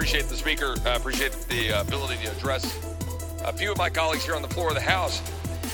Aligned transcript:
appreciate 0.00 0.28
the 0.30 0.34
speaker. 0.34 0.76
I 0.86 0.94
appreciate 0.94 1.32
the 1.50 1.74
uh, 1.74 1.82
ability 1.82 2.24
to 2.24 2.32
address 2.32 2.64
a 3.44 3.52
few 3.52 3.70
of 3.70 3.76
my 3.76 3.90
colleagues 3.90 4.24
here 4.24 4.34
on 4.34 4.40
the 4.40 4.48
floor 4.48 4.68
of 4.70 4.74
the 4.74 4.80
House. 4.80 5.20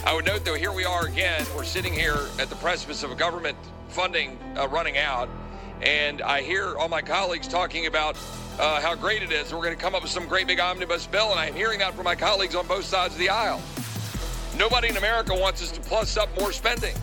I 0.05 0.13
would 0.13 0.25
note, 0.25 0.45
though, 0.45 0.57
here 0.57 0.73
we 0.73 0.85
are 0.85 1.07
again. 1.07 1.47
We're 1.55 1.63
sitting 1.63 1.93
here 1.93 2.27
at 2.41 2.51
the 2.51 2.57
precipice 2.57 3.05
of 3.05 3.13
a 3.13 3.15
government 3.15 3.57
funding 3.89 4.37
uh, 4.57 4.67
running 4.67 4.99
out, 4.99 5.29
and 5.81 6.23
I 6.23 6.43
hear 6.43 6.77
all 6.77 6.89
my 6.89 7.03
colleagues 7.03 7.47
talking 7.47 7.87
about 7.87 8.19
uh, 8.59 8.81
how 8.81 8.97
great 8.97 9.23
it 9.23 9.31
is. 9.31 9.55
We're 9.55 9.63
going 9.63 9.77
to 9.77 9.81
come 9.81 9.95
up 9.95 10.03
with 10.03 10.11
some 10.11 10.27
great 10.27 10.49
big 10.49 10.59
omnibus 10.59 11.07
bill, 11.07 11.31
and 11.31 11.39
I'm 11.39 11.55
hearing 11.55 11.79
that 11.79 11.95
from 11.95 12.03
my 12.03 12.17
colleagues 12.17 12.57
on 12.57 12.67
both 12.67 12.85
sides 12.85 13.15
of 13.15 13.21
the 13.21 13.29
aisle. 13.29 13.63
Nobody 14.59 14.89
in 14.89 14.97
America 14.97 15.37
wants 15.37 15.63
us 15.63 15.71
to 15.71 15.81
plus 15.83 16.17
up 16.17 16.37
more 16.37 16.51
spending 16.51 16.97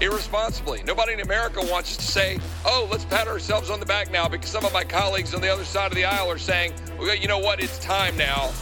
irresponsibly. 0.00 0.82
Nobody 0.84 1.12
in 1.12 1.20
America 1.20 1.60
wants 1.64 1.90
us 1.90 1.96
to 1.96 2.12
say, 2.12 2.38
oh, 2.64 2.88
let's 2.90 3.04
pat 3.04 3.28
ourselves 3.28 3.70
on 3.70 3.80
the 3.80 3.86
back 3.86 4.10
now 4.10 4.28
because 4.28 4.50
some 4.50 4.64
of 4.64 4.72
my 4.72 4.84
colleagues 4.84 5.34
on 5.34 5.40
the 5.40 5.48
other 5.48 5.64
side 5.64 5.90
of 5.90 5.96
the 5.96 6.04
aisle 6.04 6.30
are 6.30 6.38
saying, 6.38 6.72
well, 6.98 7.14
you 7.14 7.28
know 7.28 7.38
what, 7.38 7.60
it's 7.62 7.78
time 7.78 8.16
now 8.16 8.52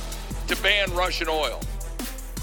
to 0.49 0.57
ban 0.63 0.93
Russian 0.95 1.29
oil. 1.29 1.61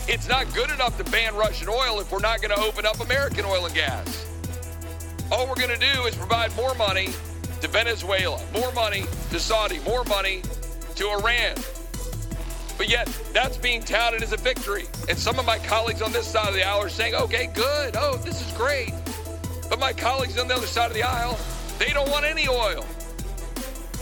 It's 0.07 0.27
not 0.27 0.53
good 0.53 0.69
enough 0.69 0.97
to 0.97 1.03
ban 1.11 1.35
Russian 1.35 1.69
oil 1.69 1.99
if 1.99 2.11
we're 2.11 2.19
not 2.19 2.41
going 2.41 2.53
to 2.53 2.61
open 2.61 2.85
up 2.85 2.99
American 2.99 3.45
oil 3.45 3.65
and 3.65 3.73
gas. 3.73 4.27
All 5.31 5.47
we're 5.47 5.55
going 5.55 5.69
to 5.69 5.77
do 5.77 6.03
is 6.03 6.15
provide 6.15 6.55
more 6.55 6.75
money 6.75 7.09
to 7.61 7.67
Venezuela, 7.69 8.41
more 8.53 8.71
money 8.73 9.05
to 9.31 9.39
Saudi, 9.39 9.79
more 9.79 10.03
money 10.03 10.41
to 10.95 11.09
Iran. 11.09 11.55
But 12.83 12.89
yet, 12.89 13.07
that's 13.31 13.55
being 13.55 13.81
touted 13.81 14.23
as 14.23 14.33
a 14.33 14.37
victory. 14.37 14.87
And 15.07 15.17
some 15.17 15.39
of 15.39 15.45
my 15.45 15.57
colleagues 15.57 16.01
on 16.01 16.11
this 16.11 16.27
side 16.27 16.49
of 16.49 16.53
the 16.53 16.63
aisle 16.63 16.81
are 16.81 16.89
saying, 16.89 17.15
okay, 17.15 17.47
good. 17.47 17.95
Oh, 17.97 18.17
this 18.17 18.45
is 18.45 18.51
great. 18.57 18.91
But 19.69 19.79
my 19.79 19.93
colleagues 19.93 20.37
on 20.37 20.49
the 20.49 20.55
other 20.55 20.67
side 20.67 20.87
of 20.87 20.93
the 20.93 21.03
aisle, 21.03 21.39
they 21.79 21.93
don't 21.93 22.11
want 22.11 22.25
any 22.25 22.45
oil. 22.45 22.85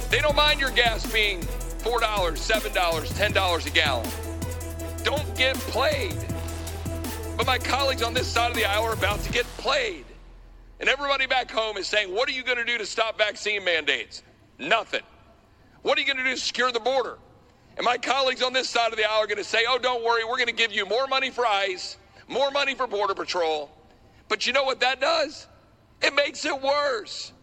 They 0.09 0.17
don't 0.17 0.35
mind 0.35 0.59
your 0.59 0.71
gas 0.71 1.05
being 1.13 1.41
$4, 1.41 1.99
$7, 2.01 2.71
$10 2.71 3.67
a 3.67 3.69
gallon. 3.69 4.09
Don't 5.03 5.37
get 5.37 5.55
played. 5.57 6.17
But 7.37 7.45
my 7.45 7.59
colleagues 7.59 8.01
on 8.01 8.15
this 8.15 8.25
side 8.25 8.49
of 8.49 8.57
the 8.57 8.65
aisle 8.65 8.85
are 8.85 8.93
about 8.93 9.19
to 9.19 9.31
get 9.31 9.45
played. 9.57 10.05
And 10.79 10.89
everybody 10.89 11.27
back 11.27 11.51
home 11.51 11.77
is 11.77 11.85
saying, 11.85 12.11
what 12.11 12.27
are 12.27 12.33
you 12.33 12.41
going 12.41 12.57
to 12.57 12.65
do 12.65 12.79
to 12.79 12.85
stop 12.87 13.15
vaccine 13.15 13.63
mandates? 13.63 14.23
Nothing. 14.57 15.03
What 15.83 15.99
are 15.99 16.01
you 16.01 16.07
going 16.07 16.17
to 16.17 16.23
do 16.23 16.31
to 16.31 16.41
secure 16.41 16.71
the 16.71 16.79
border? 16.79 17.19
And 17.77 17.85
my 17.85 17.97
colleagues 17.97 18.41
on 18.41 18.53
this 18.53 18.69
side 18.69 18.91
of 18.91 18.97
the 18.97 19.09
aisle 19.09 19.23
are 19.23 19.27
going 19.27 19.37
to 19.37 19.43
say, 19.43 19.59
oh, 19.67 19.79
don't 19.79 20.03
worry, 20.03 20.23
we're 20.23 20.37
going 20.37 20.47
to 20.47 20.53
give 20.53 20.71
you 20.71 20.85
more 20.85 21.07
money 21.07 21.29
for 21.29 21.45
ICE, 21.45 21.97
more 22.27 22.51
money 22.51 22.75
for 22.75 22.87
Border 22.87 23.13
Patrol. 23.13 23.71
But 24.27 24.45
you 24.45 24.53
know 24.53 24.63
what 24.63 24.79
that 24.81 25.01
does? 25.01 25.47
It 26.01 26.13
makes 26.13 26.45
it 26.45 26.61
worse 26.61 27.33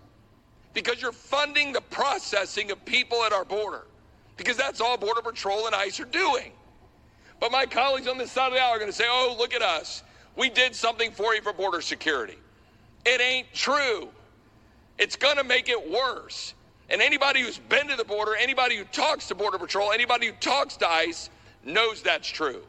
because 0.74 1.00
you're 1.00 1.12
funding 1.12 1.72
the 1.72 1.80
processing 1.80 2.70
of 2.70 2.84
people 2.84 3.24
at 3.24 3.32
our 3.32 3.44
border 3.44 3.84
because 4.36 4.56
that's 4.56 4.80
all 4.80 4.96
Border 4.96 5.22
Patrol 5.22 5.66
and 5.66 5.74
ICE 5.74 6.00
are 6.00 6.04
doing. 6.04 6.52
But 7.40 7.52
my 7.52 7.66
colleagues 7.66 8.08
on 8.08 8.18
this 8.18 8.32
side 8.32 8.48
of 8.48 8.54
the 8.54 8.60
aisle 8.60 8.74
are 8.74 8.78
going 8.78 8.90
to 8.90 8.96
say, 8.96 9.06
oh, 9.06 9.36
look 9.38 9.54
at 9.54 9.62
us. 9.62 10.02
We 10.36 10.50
did 10.50 10.74
something 10.74 11.10
for 11.10 11.34
you 11.34 11.42
for 11.42 11.52
border 11.52 11.80
security. 11.80 12.38
It 13.04 13.20
ain't 13.20 13.52
true. 13.52 14.08
It's 14.98 15.16
going 15.16 15.36
to 15.36 15.44
make 15.44 15.68
it 15.68 15.90
worse. 15.90 16.54
And 16.90 17.02
anybody 17.02 17.42
who's 17.42 17.58
been 17.58 17.88
to 17.88 17.96
the 17.96 18.04
border, 18.04 18.34
anybody 18.34 18.76
who 18.76 18.84
talks 18.84 19.28
to 19.28 19.34
Border 19.34 19.58
Patrol, 19.58 19.92
anybody 19.92 20.26
who 20.26 20.32
talks 20.40 20.76
to 20.78 20.88
ICE 20.88 21.28
knows 21.64 22.02
that's 22.02 22.28
true. 22.28 22.62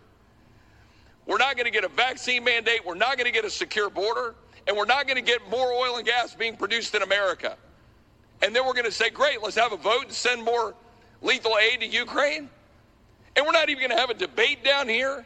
We're 1.25 1.37
not 1.37 1.55
going 1.55 1.65
to 1.65 1.71
get 1.71 1.83
a 1.83 1.89
vaccine 1.89 2.43
mandate. 2.43 2.85
We're 2.85 2.95
not 2.95 3.17
going 3.17 3.27
to 3.27 3.31
get 3.31 3.45
a 3.45 3.49
secure 3.49 3.89
border. 3.89 4.35
And 4.67 4.75
we're 4.75 4.85
not 4.85 5.07
going 5.07 5.15
to 5.15 5.21
get 5.21 5.47
more 5.49 5.71
oil 5.71 5.97
and 5.97 6.05
gas 6.05 6.35
being 6.35 6.57
produced 6.57 6.95
in 6.95 7.01
America. 7.01 7.55
And 8.41 8.55
then 8.55 8.65
we're 8.65 8.73
going 8.73 8.85
to 8.85 8.91
say, 8.91 9.09
great, 9.09 9.41
let's 9.41 9.55
have 9.55 9.73
a 9.73 9.77
vote 9.77 10.05
and 10.05 10.11
send 10.11 10.43
more 10.43 10.73
lethal 11.21 11.57
aid 11.57 11.81
to 11.81 11.87
Ukraine. 11.87 12.49
And 13.35 13.45
we're 13.45 13.51
not 13.51 13.69
even 13.69 13.81
going 13.81 13.95
to 13.95 14.01
have 14.01 14.09
a 14.09 14.15
debate 14.15 14.63
down 14.63 14.89
here 14.89 15.25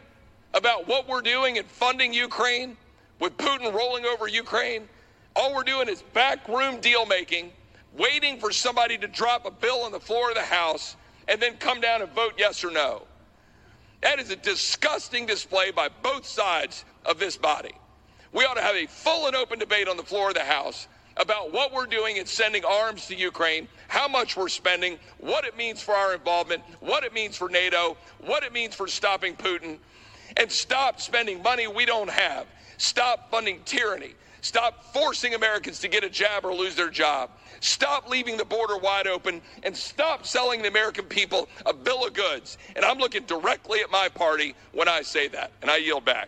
about 0.53 0.87
what 0.87 1.07
we're 1.07 1.21
doing 1.21 1.55
in 1.55 1.63
funding 1.63 2.13
Ukraine 2.13 2.77
with 3.19 3.35
Putin 3.37 3.73
rolling 3.73 4.05
over 4.05 4.27
Ukraine. 4.27 4.87
All 5.35 5.53
we're 5.53 5.63
doing 5.63 5.87
is 5.87 6.03
backroom 6.13 6.79
deal 6.79 7.05
making 7.05 7.51
waiting 7.97 8.39
for 8.39 8.51
somebody 8.51 8.97
to 8.97 9.07
drop 9.07 9.45
a 9.45 9.51
bill 9.51 9.81
on 9.81 9.91
the 9.91 9.99
floor 9.99 10.29
of 10.29 10.35
the 10.35 10.41
House 10.41 10.95
and 11.27 11.41
then 11.41 11.57
come 11.57 11.79
down 11.79 12.01
and 12.01 12.11
vote 12.11 12.33
yes 12.37 12.63
or 12.63 12.71
no. 12.71 13.03
That 14.01 14.19
is 14.19 14.29
a 14.29 14.35
disgusting 14.35 15.25
display 15.25 15.71
by 15.71 15.89
both 16.01 16.25
sides 16.25 16.83
of 17.05 17.19
this 17.19 17.37
body. 17.37 17.73
We 18.33 18.43
ought 18.45 18.55
to 18.55 18.61
have 18.61 18.75
a 18.75 18.87
full 18.87 19.27
and 19.27 19.35
open 19.35 19.59
debate 19.59 19.87
on 19.87 19.95
the 19.95 20.03
floor 20.03 20.29
of 20.29 20.35
the 20.35 20.43
House 20.43 20.87
about 21.17 21.53
what 21.53 21.71
we're 21.71 21.85
doing 21.85 22.17
in 22.17 22.25
sending 22.25 22.65
arms 22.65 23.05
to 23.07 23.15
Ukraine, 23.15 23.67
how 23.87 24.07
much 24.07 24.35
we're 24.35 24.49
spending, 24.49 24.97
what 25.19 25.45
it 25.45 25.55
means 25.55 25.81
for 25.81 25.93
our 25.93 26.15
involvement, 26.15 26.63
what 26.79 27.03
it 27.03 27.13
means 27.13 27.37
for 27.37 27.49
NATO, 27.49 27.95
what 28.25 28.43
it 28.43 28.51
means 28.51 28.73
for 28.73 28.87
stopping 28.87 29.35
Putin, 29.35 29.77
and 30.37 30.51
stop 30.51 30.99
spending 30.99 31.41
money 31.43 31.67
we 31.67 31.85
don't 31.85 32.09
have. 32.09 32.47
Stop 32.77 33.29
funding 33.29 33.61
tyranny. 33.65 34.15
Stop 34.43 34.83
forcing 34.83 35.35
Americans 35.35 35.79
to 35.79 35.87
get 35.87 36.03
a 36.03 36.09
jab 36.09 36.43
or 36.43 36.53
lose 36.53 36.75
their 36.75 36.89
job. 36.89 37.29
Stop 37.61 38.09
leaving 38.09 38.35
the 38.35 38.43
border 38.43 38.77
wide 38.77 39.07
open 39.07 39.41
and 39.63 39.75
stop 39.75 40.25
selling 40.25 40.61
the 40.61 40.67
American 40.67 41.05
people 41.05 41.47
a 41.65 41.73
bill 41.73 42.05
of 42.05 42.11
goods. 42.13 42.57
And 42.75 42.83
I'm 42.83 42.97
looking 42.97 43.23
directly 43.23 43.79
at 43.79 43.89
my 43.89 44.09
party 44.09 44.53
when 44.73 44.89
I 44.89 45.01
say 45.01 45.29
that. 45.29 45.53
And 45.61 45.71
I 45.71 45.77
yield 45.77 46.03
back. 46.03 46.27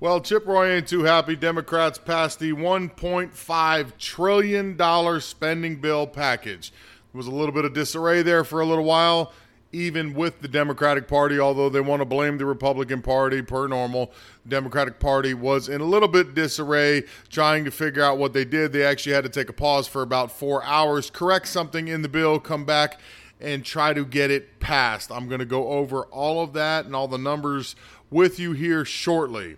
Well, 0.00 0.20
Chip 0.20 0.44
Roy 0.44 0.72
ain't 0.72 0.88
too 0.88 1.04
happy. 1.04 1.36
Democrats 1.36 1.98
passed 1.98 2.40
the 2.40 2.52
$1.5 2.52 3.96
trillion 3.96 5.20
spending 5.20 5.76
bill 5.80 6.08
package. 6.08 6.72
There 7.12 7.18
was 7.18 7.28
a 7.28 7.30
little 7.30 7.54
bit 7.54 7.64
of 7.64 7.74
disarray 7.74 8.22
there 8.22 8.42
for 8.42 8.60
a 8.60 8.66
little 8.66 8.82
while, 8.82 9.32
even 9.72 10.12
with 10.14 10.40
the 10.40 10.48
Democratic 10.48 11.08
Party, 11.08 11.40
although 11.40 11.68
they 11.68 11.80
want 11.80 12.00
to 12.00 12.04
blame 12.04 12.38
the 12.38 12.44
Republican 12.44 13.00
Party 13.00 13.42
per 13.42 13.66
normal. 13.66 14.12
Democratic 14.46 15.00
Party 15.00 15.34
was 15.34 15.68
in 15.68 15.80
a 15.80 15.84
little 15.84 16.08
bit 16.08 16.34
disarray 16.34 17.04
trying 17.30 17.64
to 17.64 17.70
figure 17.70 18.02
out 18.02 18.18
what 18.18 18.32
they 18.32 18.44
did. 18.44 18.72
They 18.72 18.84
actually 18.84 19.14
had 19.14 19.24
to 19.24 19.30
take 19.30 19.48
a 19.48 19.54
pause 19.54 19.88
for 19.88 20.02
about 20.02 20.30
four 20.30 20.62
hours, 20.64 21.10
correct 21.10 21.48
something 21.48 21.88
in 21.88 22.02
the 22.02 22.08
bill, 22.08 22.38
come 22.38 22.64
back 22.64 23.00
and 23.40 23.64
try 23.64 23.92
to 23.92 24.04
get 24.04 24.30
it 24.30 24.60
passed. 24.60 25.10
I'm 25.10 25.26
going 25.26 25.40
to 25.40 25.44
go 25.44 25.68
over 25.68 26.04
all 26.04 26.42
of 26.42 26.52
that 26.52 26.84
and 26.84 26.94
all 26.94 27.08
the 27.08 27.18
numbers 27.18 27.74
with 28.10 28.38
you 28.38 28.52
here 28.52 28.84
shortly. 28.84 29.56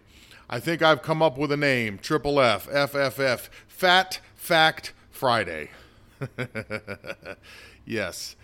I 0.48 0.60
think 0.60 0.82
I've 0.82 1.02
come 1.02 1.22
up 1.22 1.36
with 1.36 1.50
a 1.52 1.56
name 1.56 1.98
Triple 1.98 2.40
F, 2.40 2.68
FFF, 2.68 3.48
Fat 3.66 4.20
Fact 4.36 4.92
Friday. 5.10 5.70
yes. 7.84 8.36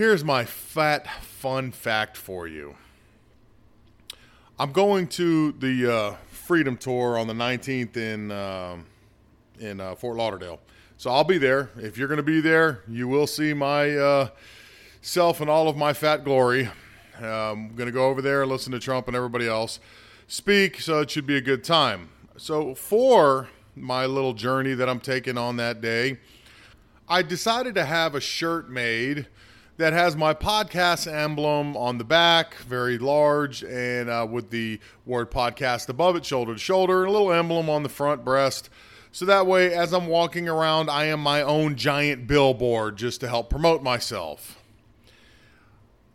Here's 0.00 0.24
my 0.24 0.46
fat 0.46 1.06
fun 1.20 1.72
fact 1.72 2.16
for 2.16 2.48
you. 2.48 2.74
I'm 4.58 4.72
going 4.72 5.06
to 5.08 5.52
the 5.52 5.94
uh, 5.94 6.14
Freedom 6.30 6.78
Tour 6.78 7.18
on 7.18 7.26
the 7.26 7.34
19th 7.34 7.98
in 7.98 8.30
um, 8.32 8.86
in 9.58 9.78
uh, 9.78 9.94
Fort 9.96 10.16
Lauderdale, 10.16 10.58
so 10.96 11.10
I'll 11.10 11.22
be 11.22 11.36
there. 11.36 11.68
If 11.76 11.98
you're 11.98 12.08
going 12.08 12.16
to 12.16 12.22
be 12.22 12.40
there, 12.40 12.82
you 12.88 13.08
will 13.08 13.26
see 13.26 13.52
my 13.52 13.94
uh, 13.94 14.28
self 15.02 15.42
and 15.42 15.50
all 15.50 15.68
of 15.68 15.76
my 15.76 15.92
fat 15.92 16.24
glory. 16.24 16.70
Um, 17.18 17.26
I'm 17.68 17.74
going 17.74 17.86
to 17.86 17.92
go 17.92 18.06
over 18.06 18.22
there, 18.22 18.40
and 18.40 18.50
listen 18.50 18.72
to 18.72 18.78
Trump 18.78 19.06
and 19.06 19.14
everybody 19.14 19.46
else 19.46 19.80
speak, 20.28 20.80
so 20.80 21.00
it 21.00 21.10
should 21.10 21.26
be 21.26 21.36
a 21.36 21.42
good 21.42 21.62
time. 21.62 22.08
So, 22.38 22.74
for 22.74 23.50
my 23.76 24.06
little 24.06 24.32
journey 24.32 24.72
that 24.72 24.88
I'm 24.88 25.00
taking 25.00 25.36
on 25.36 25.56
that 25.56 25.82
day, 25.82 26.20
I 27.06 27.20
decided 27.20 27.74
to 27.74 27.84
have 27.84 28.14
a 28.14 28.20
shirt 28.20 28.70
made 28.70 29.26
that 29.80 29.94
has 29.94 30.14
my 30.14 30.34
podcast 30.34 31.10
emblem 31.10 31.74
on 31.74 31.96
the 31.96 32.04
back, 32.04 32.54
very 32.56 32.98
large, 32.98 33.64
and 33.64 34.10
uh, 34.10 34.26
with 34.30 34.50
the 34.50 34.78
word 35.06 35.30
podcast 35.30 35.88
above 35.88 36.16
it, 36.16 36.24
shoulder 36.26 36.52
to 36.52 36.58
shoulder, 36.58 37.00
and 37.00 37.08
a 37.08 37.10
little 37.10 37.32
emblem 37.32 37.70
on 37.70 37.82
the 37.82 37.88
front 37.88 38.22
breast. 38.22 38.68
So 39.10 39.24
that 39.24 39.46
way, 39.46 39.72
as 39.72 39.94
I'm 39.94 40.06
walking 40.06 40.50
around, 40.50 40.90
I 40.90 41.06
am 41.06 41.20
my 41.20 41.40
own 41.40 41.76
giant 41.76 42.26
billboard 42.26 42.98
just 42.98 43.22
to 43.22 43.28
help 43.28 43.48
promote 43.48 43.82
myself. 43.82 44.58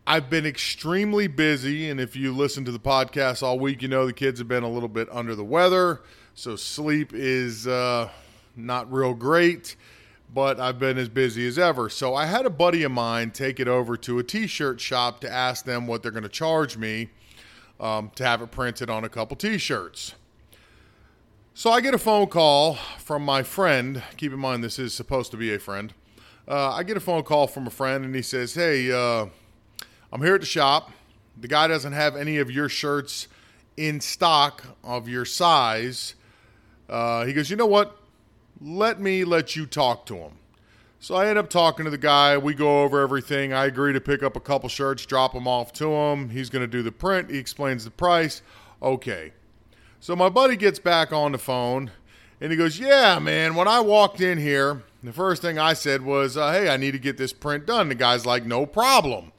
I've 0.06 0.30
been 0.30 0.46
extremely 0.46 1.26
busy, 1.26 1.90
and 1.90 2.00
if 2.00 2.16
you 2.16 2.36
listen 2.36 2.66
to 2.66 2.72
the 2.72 2.80
podcast 2.80 3.42
all 3.42 3.58
week, 3.58 3.82
you 3.82 3.88
know 3.88 4.06
the 4.06 4.14
kids 4.14 4.38
have 4.38 4.48
been 4.48 4.62
a 4.62 4.70
little 4.70 4.90
bit 4.90 5.08
under 5.12 5.34
the 5.34 5.44
weather, 5.44 6.04
so 6.36 6.56
sleep 6.56 7.14
is 7.16 7.66
uh, 7.66 8.12
not 8.56 8.94
real 8.94 9.16
great. 9.16 9.76
But 10.34 10.60
I've 10.60 10.80
been 10.80 10.98
as 10.98 11.10
busy 11.10 11.48
as 11.48 11.58
ever. 11.58 11.90
So 11.90 12.16
I 12.16 12.26
had 12.26 12.46
a 12.46 12.50
buddy 12.50 12.84
of 12.84 12.92
mine 12.92 13.32
take 13.32 13.60
it 13.60 13.68
over 13.68 13.96
to 13.98 14.20
a 14.20 14.24
t 14.24 14.48
shirt 14.48 14.82
shop 14.82 15.22
to 15.22 15.32
ask 15.32 15.66
them 15.66 15.88
what 15.88 16.04
they're 16.04 16.12
going 16.12 16.24
to 16.24 16.30
charge 16.30 16.78
me 16.78 17.10
um, 17.80 18.12
to 18.16 18.26
have 18.26 18.42
it 18.42 18.52
printed 18.52 18.90
on 18.90 19.04
a 19.04 19.10
couple 19.10 19.38
t 19.38 19.58
shirts. 19.58 20.16
So 21.54 21.72
I 21.72 21.80
get 21.80 21.94
a 21.94 21.98
phone 21.98 22.28
call 22.28 22.76
from 23.00 23.24
my 23.24 23.42
friend. 23.42 24.04
Keep 24.18 24.34
in 24.34 24.40
mind, 24.40 24.62
this 24.62 24.78
is 24.78 24.94
supposed 24.94 25.32
to 25.32 25.38
be 25.38 25.54
a 25.54 25.60
friend. 25.60 25.94
Uh, 26.48 26.72
I 26.72 26.84
get 26.84 26.98
a 26.98 27.00
phone 27.00 27.24
call 27.24 27.48
from 27.48 27.66
a 27.66 27.70
friend, 27.70 28.04
and 28.04 28.14
he 28.14 28.22
says, 28.22 28.54
Hey, 28.54 28.92
uh, 28.92 29.28
I'm 30.12 30.22
here 30.22 30.36
at 30.36 30.42
the 30.42 30.48
shop. 30.48 30.92
The 31.40 31.48
guy 31.48 31.68
doesn't 31.68 31.94
have 31.94 32.16
any 32.16 32.38
of 32.38 32.52
your 32.52 32.68
shirts 32.68 33.28
in 33.78 34.02
stock 34.02 34.64
of 34.84 35.08
your 35.08 35.26
size. 35.26 36.16
Uh, 36.90 37.26
he 37.26 37.34
goes, 37.34 37.50
You 37.50 37.56
know 37.56 37.66
what? 37.66 37.98
Let 38.62 39.00
me 39.00 39.24
let 39.26 39.56
you 39.56 39.66
talk 39.66 40.06
to 40.08 40.16
him. 40.16 40.32
So 41.00 41.16
I 41.16 41.28
end 41.28 41.38
up 41.38 41.50
talking 41.50 41.86
to 41.86 41.92
the 41.92 41.98
guy. 41.98 42.38
We 42.38 42.54
go 42.54 42.82
over 42.84 43.02
everything. 43.02 43.54
I 43.54 43.66
agree 43.66 43.94
to 43.94 44.02
pick 44.02 44.24
up 44.24 44.36
a 44.36 44.40
couple 44.40 44.70
shirts, 44.70 45.06
drop 45.06 45.34
them 45.34 45.48
off 45.48 45.72
to 45.74 45.92
him. 45.92 46.30
He's 46.30 46.50
going 46.50 46.62
to 46.62 46.68
do 46.68 46.82
the 46.82 46.92
print. 46.92 47.30
He 47.30 47.38
explains 47.38 47.84
the 47.84 47.92
price. 47.92 48.42
Okay. 48.82 49.34
So 50.00 50.16
my 50.16 50.30
buddy 50.30 50.56
gets 50.56 50.80
back 50.80 51.12
on 51.12 51.32
the 51.32 51.38
phone 51.38 51.92
and 52.40 52.52
he 52.52 52.58
goes, 52.58 52.80
Yeah, 52.80 53.20
man, 53.20 53.56
when 53.56 53.68
I 53.68 53.82
walked 53.82 54.22
in 54.22 54.38
here, 54.38 54.84
the 55.04 55.14
first 55.14 55.42
thing 55.42 55.60
I 55.60 55.74
said 55.74 56.02
was, 56.02 56.38
uh, 56.38 56.52
Hey, 56.52 56.70
I 56.70 56.78
need 56.78 56.92
to 56.92 57.00
get 57.00 57.18
this 57.18 57.34
print 57.34 57.66
done. 57.66 57.90
The 57.90 57.96
guy's 57.96 58.26
like, 58.26 58.46
No 58.46 58.66
problem. 58.66 59.32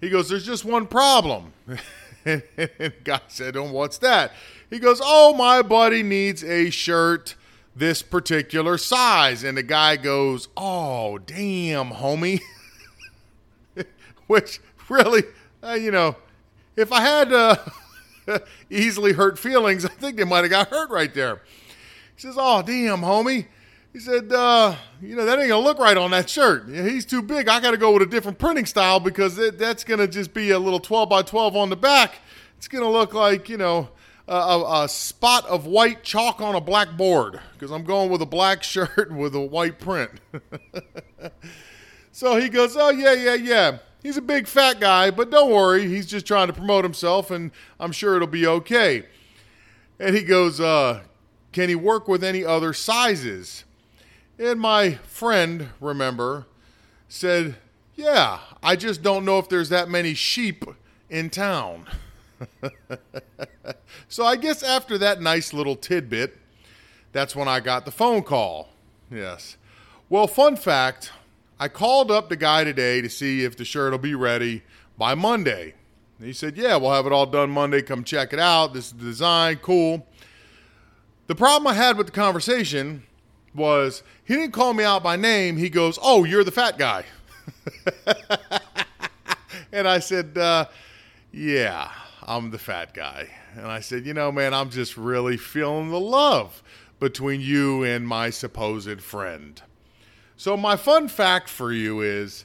He 0.00 0.10
goes, 0.10 0.28
There's 0.28 0.44
just 0.44 0.64
one 0.64 0.86
problem. 0.86 1.52
and 2.24 2.42
the 2.56 2.92
guy 3.04 3.20
said, 3.28 3.56
Oh, 3.56 3.70
what's 3.70 3.98
that? 3.98 4.32
He 4.68 4.78
goes, 4.78 5.00
Oh, 5.02 5.34
my 5.34 5.62
buddy 5.62 6.02
needs 6.02 6.42
a 6.42 6.70
shirt 6.70 7.36
this 7.76 8.00
particular 8.02 8.78
size. 8.78 9.44
And 9.44 9.56
the 9.56 9.62
guy 9.62 9.96
goes, 9.96 10.48
Oh, 10.56 11.18
damn, 11.18 11.90
homie. 11.90 12.40
Which 14.26 14.60
really, 14.88 15.22
uh, 15.62 15.74
you 15.74 15.90
know, 15.90 16.16
if 16.74 16.90
I 16.90 17.00
had 17.02 17.32
uh, 17.32 17.56
easily 18.70 19.12
hurt 19.12 19.38
feelings, 19.38 19.84
I 19.84 19.90
think 19.90 20.16
they 20.16 20.24
might 20.24 20.42
have 20.42 20.50
got 20.50 20.68
hurt 20.68 20.90
right 20.90 21.12
there. 21.12 21.42
He 22.16 22.22
says, 22.22 22.36
Oh, 22.38 22.62
damn, 22.62 23.00
homie. 23.00 23.46
He 23.92 24.00
said, 24.00 24.32
uh, 24.32 24.74
You 25.00 25.14
know, 25.16 25.26
that 25.26 25.38
ain't 25.38 25.48
going 25.48 25.62
to 25.62 25.68
look 25.68 25.78
right 25.78 25.96
on 25.96 26.10
that 26.12 26.30
shirt. 26.30 26.68
He's 26.68 27.04
too 27.04 27.22
big. 27.22 27.48
I 27.48 27.60
got 27.60 27.72
to 27.72 27.76
go 27.76 27.92
with 27.92 28.02
a 28.02 28.06
different 28.06 28.38
printing 28.38 28.66
style 28.66 29.00
because 29.00 29.38
it, 29.38 29.58
that's 29.58 29.84
going 29.84 30.00
to 30.00 30.08
just 30.08 30.32
be 30.32 30.50
a 30.50 30.58
little 30.58 30.80
12 30.80 31.08
by 31.08 31.22
12 31.22 31.56
on 31.56 31.70
the 31.70 31.76
back. 31.76 32.16
It's 32.56 32.68
going 32.68 32.84
to 32.84 32.90
look 32.90 33.12
like, 33.12 33.50
you 33.50 33.58
know, 33.58 33.90
a, 34.28 34.82
a, 34.82 34.88
spot 34.88 35.46
of 35.46 35.66
white 35.66 36.02
chalk 36.02 36.40
on 36.40 36.54
a 36.54 36.60
black 36.60 36.96
board 36.96 37.40
because 37.52 37.70
I'm 37.70 37.84
going 37.84 38.10
with 38.10 38.20
a 38.22 38.26
black 38.26 38.62
shirt 38.62 39.12
with 39.12 39.34
a 39.34 39.40
white 39.40 39.78
print. 39.78 40.10
so 42.12 42.36
he 42.36 42.48
goes, 42.48 42.76
Oh, 42.76 42.90
yeah, 42.90 43.12
yeah, 43.12 43.34
yeah. 43.34 43.78
He's 44.02 44.16
a 44.16 44.22
big 44.22 44.46
fat 44.46 44.78
guy, 44.78 45.10
but 45.10 45.30
don't 45.30 45.50
worry. 45.50 45.88
He's 45.88 46.06
just 46.06 46.26
trying 46.26 46.46
to 46.46 46.52
promote 46.52 46.84
himself, 46.84 47.30
and 47.30 47.50
I'm 47.80 47.92
sure 47.92 48.14
it'll 48.14 48.28
be 48.28 48.46
okay. 48.46 49.04
And 49.98 50.14
he 50.14 50.22
goes, 50.22 50.60
uh, 50.60 51.02
Can 51.52 51.68
he 51.68 51.74
work 51.74 52.08
with 52.08 52.22
any 52.22 52.44
other 52.44 52.72
sizes? 52.72 53.64
And 54.38 54.60
my 54.60 54.92
friend, 55.04 55.70
remember, 55.80 56.46
said, 57.08 57.56
Yeah, 57.94 58.40
I 58.62 58.76
just 58.76 59.02
don't 59.02 59.24
know 59.24 59.38
if 59.38 59.48
there's 59.48 59.70
that 59.70 59.88
many 59.88 60.14
sheep 60.14 60.64
in 61.08 61.30
town. 61.30 61.86
so 64.08 64.24
I 64.24 64.36
guess 64.36 64.62
after 64.62 64.98
that 64.98 65.20
nice 65.20 65.52
little 65.52 65.76
tidbit, 65.76 66.36
that's 67.12 67.34
when 67.34 67.48
I 67.48 67.60
got 67.60 67.84
the 67.84 67.90
phone 67.90 68.22
call. 68.22 68.68
Yes. 69.10 69.56
Well, 70.08 70.26
fun 70.26 70.56
fact 70.56 71.12
I 71.58 71.68
called 71.68 72.10
up 72.10 72.28
the 72.28 72.36
guy 72.36 72.64
today 72.64 73.00
to 73.00 73.08
see 73.08 73.42
if 73.44 73.56
the 73.56 73.64
shirt 73.64 73.92
will 73.92 73.98
be 73.98 74.14
ready 74.14 74.62
by 74.98 75.14
Monday. 75.14 75.74
he 76.20 76.32
said, 76.32 76.56
Yeah, 76.56 76.76
we'll 76.76 76.92
have 76.92 77.06
it 77.06 77.12
all 77.12 77.26
done 77.26 77.50
Monday. 77.50 77.80
Come 77.80 78.04
check 78.04 78.32
it 78.32 78.38
out. 78.38 78.74
This 78.74 78.86
is 78.86 78.92
the 78.92 79.04
design. 79.04 79.56
Cool. 79.56 80.06
The 81.28 81.34
problem 81.34 81.66
I 81.66 81.74
had 81.74 81.96
with 81.96 82.06
the 82.06 82.12
conversation 82.12 83.04
was 83.54 84.02
he 84.24 84.34
didn't 84.34 84.52
call 84.52 84.74
me 84.74 84.84
out 84.84 85.02
by 85.02 85.16
name. 85.16 85.56
He 85.56 85.70
goes, 85.70 85.98
Oh, 86.02 86.24
you're 86.24 86.44
the 86.44 86.50
fat 86.50 86.78
guy. 86.78 87.04
and 89.72 89.88
I 89.88 89.98
said, 89.98 90.36
uh, 90.36 90.66
Yeah. 91.32 91.90
I'm 92.26 92.50
the 92.50 92.58
fat 92.58 92.92
guy. 92.92 93.28
And 93.54 93.66
I 93.66 93.80
said, 93.80 94.04
You 94.04 94.12
know, 94.12 94.32
man, 94.32 94.52
I'm 94.52 94.70
just 94.70 94.96
really 94.96 95.36
feeling 95.36 95.90
the 95.90 96.00
love 96.00 96.62
between 96.98 97.40
you 97.40 97.84
and 97.84 98.06
my 98.06 98.30
supposed 98.30 99.00
friend. 99.00 99.62
So, 100.36 100.56
my 100.56 100.76
fun 100.76 101.08
fact 101.08 101.48
for 101.48 101.72
you 101.72 102.00
is 102.00 102.44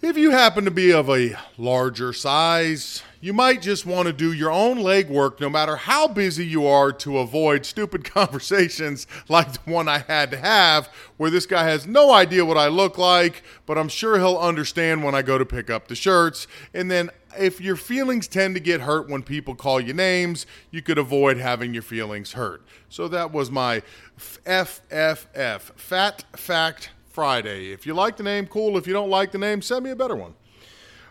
if 0.00 0.16
you 0.16 0.30
happen 0.30 0.64
to 0.64 0.70
be 0.70 0.90
of 0.92 1.10
a 1.10 1.36
larger 1.58 2.12
size, 2.12 3.02
you 3.22 3.32
might 3.32 3.62
just 3.62 3.86
want 3.86 4.08
to 4.08 4.12
do 4.12 4.32
your 4.32 4.50
own 4.50 4.78
legwork 4.78 5.40
no 5.40 5.48
matter 5.48 5.76
how 5.76 6.08
busy 6.08 6.44
you 6.44 6.66
are 6.66 6.90
to 6.90 7.18
avoid 7.18 7.64
stupid 7.64 8.04
conversations 8.12 9.06
like 9.28 9.52
the 9.52 9.70
one 9.70 9.88
I 9.88 9.98
had 9.98 10.32
to 10.32 10.36
have, 10.36 10.88
where 11.16 11.30
this 11.30 11.46
guy 11.46 11.62
has 11.64 11.86
no 11.86 12.12
idea 12.12 12.44
what 12.44 12.58
I 12.58 12.66
look 12.66 12.98
like, 12.98 13.44
but 13.64 13.78
I'm 13.78 13.88
sure 13.88 14.18
he'll 14.18 14.36
understand 14.36 15.04
when 15.04 15.14
I 15.14 15.22
go 15.22 15.38
to 15.38 15.46
pick 15.46 15.70
up 15.70 15.86
the 15.86 15.94
shirts. 15.94 16.48
And 16.74 16.90
then 16.90 17.10
if 17.38 17.60
your 17.60 17.76
feelings 17.76 18.26
tend 18.26 18.56
to 18.56 18.60
get 18.60 18.80
hurt 18.80 19.08
when 19.08 19.22
people 19.22 19.54
call 19.54 19.80
you 19.80 19.94
names, 19.94 20.44
you 20.72 20.82
could 20.82 20.98
avoid 20.98 21.38
having 21.38 21.72
your 21.72 21.84
feelings 21.84 22.32
hurt. 22.32 22.64
So 22.88 23.06
that 23.06 23.30
was 23.30 23.52
my 23.52 23.82
FFF, 24.18 25.60
Fat 25.60 26.24
Fact 26.36 26.90
Friday. 27.06 27.70
If 27.70 27.86
you 27.86 27.94
like 27.94 28.16
the 28.16 28.24
name, 28.24 28.48
cool. 28.48 28.76
If 28.76 28.88
you 28.88 28.92
don't 28.92 29.10
like 29.10 29.30
the 29.30 29.38
name, 29.38 29.62
send 29.62 29.84
me 29.84 29.92
a 29.92 29.96
better 29.96 30.16
one. 30.16 30.34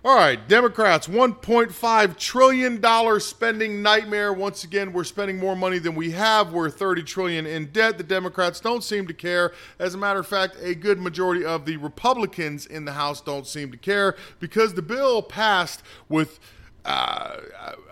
All 0.03 0.15
right, 0.15 0.47
Democrats, 0.47 1.07
$1.5 1.07 2.17
trillion 2.17 3.19
spending 3.19 3.83
nightmare. 3.83 4.33
Once 4.33 4.63
again, 4.63 4.93
we're 4.93 5.03
spending 5.03 5.37
more 5.37 5.55
money 5.55 5.77
than 5.77 5.93
we 5.93 6.09
have. 6.09 6.51
We're 6.51 6.71
30 6.71 7.03
trillion 7.03 7.45
in 7.45 7.67
debt. 7.67 7.99
The 7.99 8.03
Democrats 8.03 8.59
don't 8.59 8.83
seem 8.83 9.05
to 9.05 9.13
care. 9.13 9.53
As 9.77 9.93
a 9.93 9.99
matter 9.99 10.19
of 10.19 10.25
fact, 10.25 10.57
a 10.59 10.73
good 10.73 10.99
majority 10.99 11.45
of 11.45 11.67
the 11.67 11.77
Republicans 11.77 12.65
in 12.65 12.85
the 12.85 12.93
House 12.93 13.21
don't 13.21 13.45
seem 13.45 13.69
to 13.69 13.77
care 13.77 14.15
because 14.39 14.73
the 14.73 14.81
bill 14.81 15.21
passed 15.21 15.83
with 16.09 16.39
uh, 16.83 17.37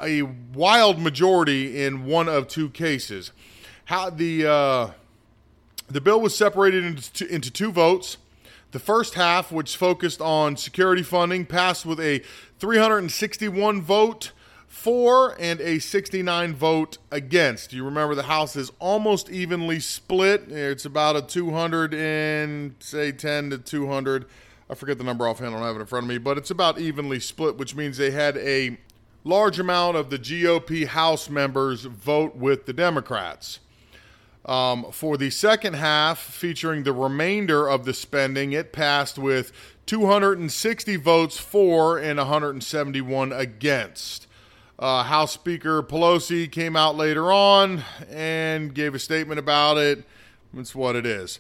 a 0.02 0.24
wild 0.24 1.00
majority 1.00 1.84
in 1.84 2.06
one 2.06 2.28
of 2.28 2.48
two 2.48 2.72
cases. 2.72 3.34
How 3.86 4.10
the 4.10 4.48
uh, 4.48 4.92
the 5.88 6.02
bill 6.02 6.22
was 6.22 6.36
separated 6.36 6.84
into 6.86 7.14
two, 7.14 7.26
into 7.28 7.52
two 7.52 7.72
votes. 7.72 8.18
The 8.72 8.80
first 8.80 9.16
half, 9.16 9.52
which 9.52 9.76
focused 9.76 10.22
on 10.22 10.56
security 10.56 11.02
funding, 11.02 11.46
passed 11.46 11.86
with 11.86 12.00
a 12.00 12.20
361 12.60 13.82
vote 13.82 14.32
for 14.68 15.36
and 15.40 15.60
a 15.60 15.80
69 15.80 16.54
vote 16.54 17.00
against. 17.10 17.74
You 17.74 17.84
remember 17.84 18.14
the 18.14 18.24
House 18.24 18.56
is 18.56 18.72
almost 18.78 19.30
evenly 19.32 19.80
split. 19.80 20.52
It's 20.52 20.86
about 20.86 21.16
a 21.16 21.24
200 21.24 21.96
and 21.96 22.76
say 22.80 23.12
10 23.12 23.50
to 23.50 23.58
200. 23.58 24.26
I 24.70 24.76
forget 24.76 25.00
the 25.00 25.04
number 25.04 25.28
offhand. 25.28 25.56
I 25.56 25.58
don't 25.58 25.68
have 25.68 25.76
it 25.76 25.82
in 25.82 25.88
front 25.88 26.04
of 26.04 26.10
me, 26.10 26.20
but 26.20 26.38
it's 26.38 26.52
about 26.52 26.80
evenly 26.80 27.20
split, 27.20 27.58
which 27.58 27.76
means 27.76 27.98
they 27.98 28.12
had 28.12 28.38
a 28.38 28.78
large 29.24 29.60
amount 29.60 29.98
of 29.98 30.12
the 30.12 30.20
GOP 30.20 30.86
House 30.86 31.28
members 31.28 31.86
vote 31.86 32.36
with 32.36 32.68
the 32.68 32.74
Democrats. 32.74 33.60
Um, 34.46 34.92
for 34.92 35.18
the 35.18 35.30
second 35.30 35.76
half, 35.76 36.20
featuring 36.20 36.84
the 36.84 36.94
remainder 36.94 37.70
of 37.70 37.86
the 37.86 37.94
spending, 37.94 38.54
it 38.54 38.72
passed 38.72 39.18
with 39.20 39.52
260 39.86 40.96
votes 40.96 41.38
for 41.38 41.98
and 41.98 42.18
171 42.18 43.34
against. 43.34 44.28
Uh, 44.78 45.04
House 45.04 45.34
Speaker 45.34 45.84
Pelosi 45.84 46.50
came 46.50 46.76
out 46.76 46.96
later 46.96 47.34
on 47.34 47.84
and 48.10 48.74
gave 48.74 48.96
a 48.96 49.00
statement 49.00 49.40
about 49.40 49.78
it. 49.78 50.06
It's 50.56 50.74
what 50.74 50.96
it 50.96 51.06
is. 51.06 51.40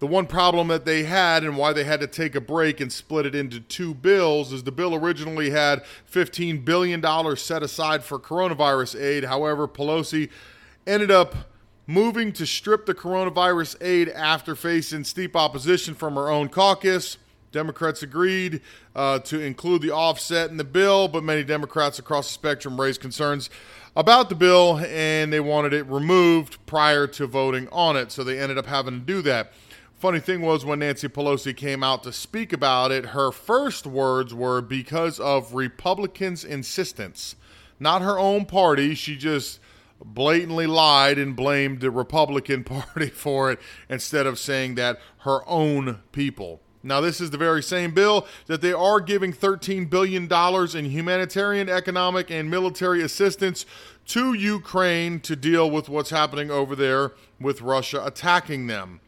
The 0.00 0.06
one 0.06 0.26
problem 0.26 0.68
that 0.68 0.84
they 0.84 1.04
had 1.04 1.44
and 1.44 1.56
why 1.56 1.72
they 1.72 1.84
had 1.84 2.00
to 2.00 2.06
take 2.06 2.34
a 2.34 2.40
break 2.40 2.80
and 2.80 2.92
split 2.92 3.24
it 3.24 3.34
into 3.34 3.60
two 3.60 3.94
bills 3.94 4.52
is 4.52 4.64
the 4.64 4.72
bill 4.72 4.94
originally 4.94 5.50
had 5.50 5.82
$15 6.12 6.62
billion 6.62 7.02
set 7.36 7.62
aside 7.62 8.04
for 8.04 8.18
coronavirus 8.18 9.00
aid. 9.00 9.24
However, 9.24 9.66
Pelosi 9.66 10.28
ended 10.86 11.10
up 11.10 11.34
moving 11.86 12.32
to 12.32 12.46
strip 12.46 12.86
the 12.86 12.94
coronavirus 12.94 13.76
aid 13.80 14.08
after 14.08 14.54
facing 14.54 15.04
steep 15.04 15.36
opposition 15.36 15.94
from 15.94 16.14
her 16.14 16.28
own 16.30 16.48
caucus. 16.48 17.18
Democrats 17.52 18.02
agreed 18.02 18.60
uh, 18.96 19.18
to 19.20 19.40
include 19.40 19.80
the 19.80 19.90
offset 19.90 20.50
in 20.50 20.56
the 20.56 20.64
bill, 20.64 21.06
but 21.06 21.22
many 21.22 21.44
Democrats 21.44 21.98
across 21.98 22.26
the 22.26 22.34
spectrum 22.34 22.80
raised 22.80 23.00
concerns 23.00 23.48
about 23.96 24.28
the 24.28 24.34
bill 24.34 24.78
and 24.88 25.32
they 25.32 25.38
wanted 25.38 25.72
it 25.72 25.84
removed 25.84 26.58
prior 26.66 27.06
to 27.06 27.26
voting 27.26 27.68
on 27.70 27.96
it. 27.96 28.10
So 28.10 28.24
they 28.24 28.40
ended 28.40 28.58
up 28.58 28.66
having 28.66 28.94
to 28.94 29.06
do 29.06 29.22
that. 29.22 29.52
Funny 29.94 30.20
thing 30.20 30.42
was, 30.42 30.64
when 30.64 30.80
Nancy 30.80 31.08
Pelosi 31.08 31.56
came 31.56 31.82
out 31.82 32.02
to 32.02 32.12
speak 32.12 32.52
about 32.52 32.90
it, 32.90 33.06
her 33.06 33.30
first 33.30 33.86
words 33.86 34.34
were 34.34 34.60
because 34.60 35.18
of 35.18 35.54
Republicans' 35.54 36.44
insistence, 36.44 37.36
not 37.78 38.02
her 38.02 38.18
own 38.18 38.44
party. 38.44 38.94
She 38.94 39.16
just 39.16 39.60
blatantly 40.02 40.66
lied 40.66 41.18
and 41.18 41.36
blamed 41.36 41.80
the 41.80 41.90
Republican 41.90 42.64
Party 42.64 43.08
for 43.08 43.50
it 43.52 43.60
instead 43.88 44.26
of 44.26 44.38
saying 44.38 44.74
that 44.76 44.98
her 45.18 45.40
own 45.48 46.00
people. 46.12 46.60
Now, 46.86 47.00
this 47.00 47.18
is 47.18 47.30
the 47.30 47.38
very 47.38 47.62
same 47.62 47.92
bill 47.92 48.26
that 48.46 48.60
they 48.60 48.74
are 48.74 49.00
giving 49.00 49.32
$13 49.32 49.88
billion 49.88 50.30
in 50.30 50.90
humanitarian, 50.90 51.70
economic, 51.70 52.30
and 52.30 52.50
military 52.50 53.00
assistance 53.02 53.64
to 54.08 54.34
Ukraine 54.34 55.18
to 55.20 55.34
deal 55.34 55.70
with 55.70 55.88
what's 55.88 56.10
happening 56.10 56.50
over 56.50 56.76
there 56.76 57.12
with 57.40 57.62
Russia 57.62 58.04
attacking 58.04 58.66
them. 58.66 59.00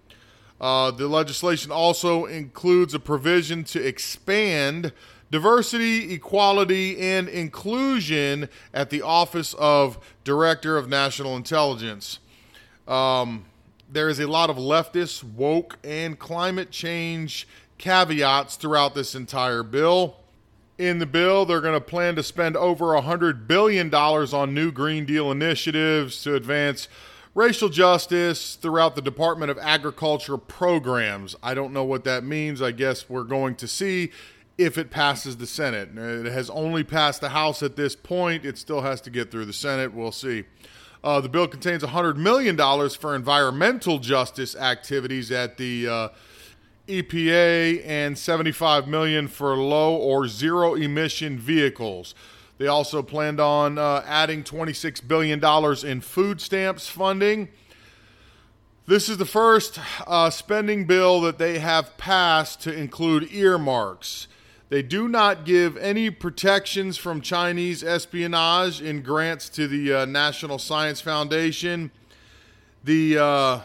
Uh, 0.59 0.91
the 0.91 1.07
legislation 1.07 1.71
also 1.71 2.25
includes 2.25 2.95
a 2.95 2.99
provision 2.99 3.63
to 3.63 3.87
expand 3.87 4.93
diversity, 5.31 6.13
equality, 6.13 6.99
and 6.99 7.29
inclusion 7.29 8.49
at 8.73 8.91
the 8.91 9.03
Office 9.03 9.55
of 9.55 9.99
Director 10.25 10.77
of 10.77 10.89
National 10.89 11.37
Intelligence. 11.37 12.19
Um, 12.87 13.45
there 13.91 14.09
is 14.09 14.21
a 14.21 14.27
lot 14.27 14.51
of 14.51 14.57
leftist, 14.57 15.25
woke, 15.25 15.79
and 15.85 16.19
climate 16.19 16.71
change 16.71 17.47
caveats 17.79 18.57
throughout 18.57 18.95
this 18.95 19.15
entire 19.15 19.63
bill. 19.63 20.17
In 20.79 20.99
the 20.99 21.07
bill, 21.07 21.47
they're 21.47 21.61
going 21.61 21.75
to 21.79 21.81
plan 21.81 22.17
to 22.17 22.23
spend 22.23 22.57
over 22.57 22.87
$100 22.87 23.47
billion 23.47 23.93
on 23.95 24.55
new 24.55 24.71
Green 24.71 25.07
Deal 25.07 25.31
initiatives 25.33 26.23
to 26.23 26.35
advance 26.35 26.89
racial 27.35 27.69
justice 27.69 28.57
throughout 28.57 28.95
the 28.95 29.03
Department 29.03 29.51
of 29.51 29.59
Agriculture 29.59 30.37
programs. 30.37 31.37
I 31.43 31.55
don't 31.55 31.73
know 31.73 31.85
what 31.85 32.05
that 32.05 32.25
means. 32.25 32.61
I 32.61 32.73
guess 32.73 33.09
we're 33.09 33.25
going 33.25 33.55
to 33.57 33.69
see 33.69 34.11
if 34.59 34.79
it 34.79 34.91
passes 34.91 35.37
the 35.37 35.47
Senate. 35.47 35.97
It 35.97 36.33
has 36.33 36.49
only 36.51 36.83
passed 36.83 37.21
the 37.21 37.31
House 37.31 37.63
at 37.63 37.77
this 37.77 37.95
point. 37.95 38.45
It 38.45 38.57
still 38.59 38.81
has 38.83 39.01
to 39.03 39.11
get 39.11 39.31
through 39.31 39.45
the 39.45 39.53
Senate. 39.53 39.93
We'll 39.93 40.13
see. 40.13 40.45
Uh, 41.05 41.21
the 41.21 41.29
bill 41.29 41.47
contains 41.47 41.83
$100 41.83 42.17
million 42.17 42.57
for 42.91 43.15
environmental 43.15 43.99
justice 43.99 44.57
activities 44.57 45.31
at 45.31 45.57
the 45.57 45.87
uh, 45.87 46.09
EPA 46.89 47.83
and 47.87 48.17
75 48.17 48.89
million 48.89 49.29
for 49.29 49.57
low 49.57 49.95
or 49.95 50.27
zero 50.27 50.75
emission 50.75 51.39
vehicles. 51.39 52.15
They 52.59 52.67
also 52.67 53.03
planned 53.03 53.41
on 53.41 53.77
uh, 53.77 54.03
adding 54.07 54.43
$26 54.43 55.07
billion 55.07 55.45
in 55.87 56.01
food 56.01 56.41
stamps 56.41 56.89
funding. 56.89 57.49
This 58.87 59.09
is 59.09 59.19
the 59.19 59.27
first 59.27 59.79
uh, 60.07 60.31
spending 60.31 60.87
bill 60.87 61.21
that 61.23 61.39
they 61.39 61.59
have 61.59 61.97
passed 61.99 62.63
to 62.63 62.73
include 62.73 63.33
earmarks. 63.33 64.29
They 64.69 64.83
do 64.83 65.07
not 65.07 65.45
give 65.45 65.77
any 65.77 66.11
protections 66.11 66.97
from 66.97 67.21
Chinese 67.21 67.85
espionage 67.85 68.83
in 68.83 69.03
grants 69.03 69.49
to 69.51 69.69
the 69.69 69.95
uh, 69.95 70.05
National 70.07 70.59
Science 70.59 71.01
Foundation. 71.01 71.93
The 72.83 73.19
uh, 73.19 73.61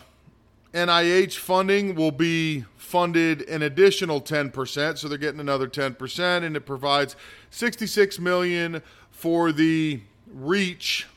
NIH 0.76 1.38
funding 1.38 1.96
will 1.96 2.12
be 2.12 2.66
funded 2.78 3.42
an 3.50 3.64
additional 3.64 4.22
10%, 4.22 5.00
so 5.00 5.08
they're 5.08 5.18
getting 5.18 5.40
another 5.40 5.68
10%, 5.68 6.44
and 6.44 6.56
it 6.56 6.68
provides 6.68 7.16
66 7.50 8.20
million 8.20 8.84
for 9.10 9.52
the 9.52 10.02
REACH, 10.32 11.08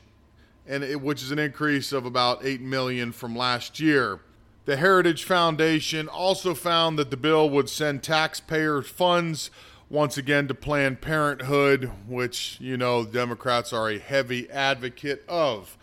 and 0.65 0.83
it, 0.83 0.99
which 0.99 1.21
is 1.21 1.29
an 1.29 1.37
increase 1.37 1.91
of 1.91 2.07
about 2.07 2.43
8 2.43 2.59
million 2.59 3.11
from 3.11 3.35
last 3.35 3.79
year. 3.79 4.19
The 4.65 4.77
Heritage 4.77 5.25
Foundation 5.25 6.07
also 6.07 6.55
found 6.55 6.97
that 6.97 7.11
the 7.11 7.17
bill 7.17 7.51
would 7.51 7.69
send 7.69 8.01
taxpayer 8.01 8.81
funds 8.81 9.51
once 9.89 10.17
again 10.17 10.47
to 10.47 10.53
Planned 10.53 11.01
Parenthood, 11.01 11.91
which, 12.07 12.57
you 12.59 12.77
know, 12.77 13.05
Democrats 13.05 13.71
are 13.71 13.89
a 13.89 13.99
heavy 13.99 14.49
advocate 14.49 15.23
of. 15.27 15.77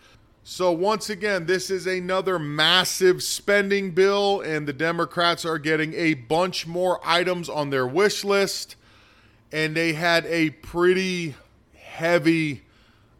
So, 0.45 0.73
once 0.73 1.09
again, 1.09 1.45
this 1.45 1.69
is 1.69 1.87
another 1.87 2.37
massive 2.37 3.23
spending 3.23 3.91
bill, 3.91 4.41
and 4.41 4.67
the 4.67 4.73
Democrats 4.73 5.45
are 5.45 5.57
getting 5.57 5.93
a 5.93 6.15
bunch 6.15 6.67
more 6.67 6.99
items 7.05 7.47
on 7.47 7.69
their 7.69 7.87
wish 7.87 8.25
list. 8.25 8.75
And 9.53 9.75
they 9.75 9.93
had 9.93 10.25
a 10.25 10.49
pretty 10.49 11.35
heavy 11.77 12.63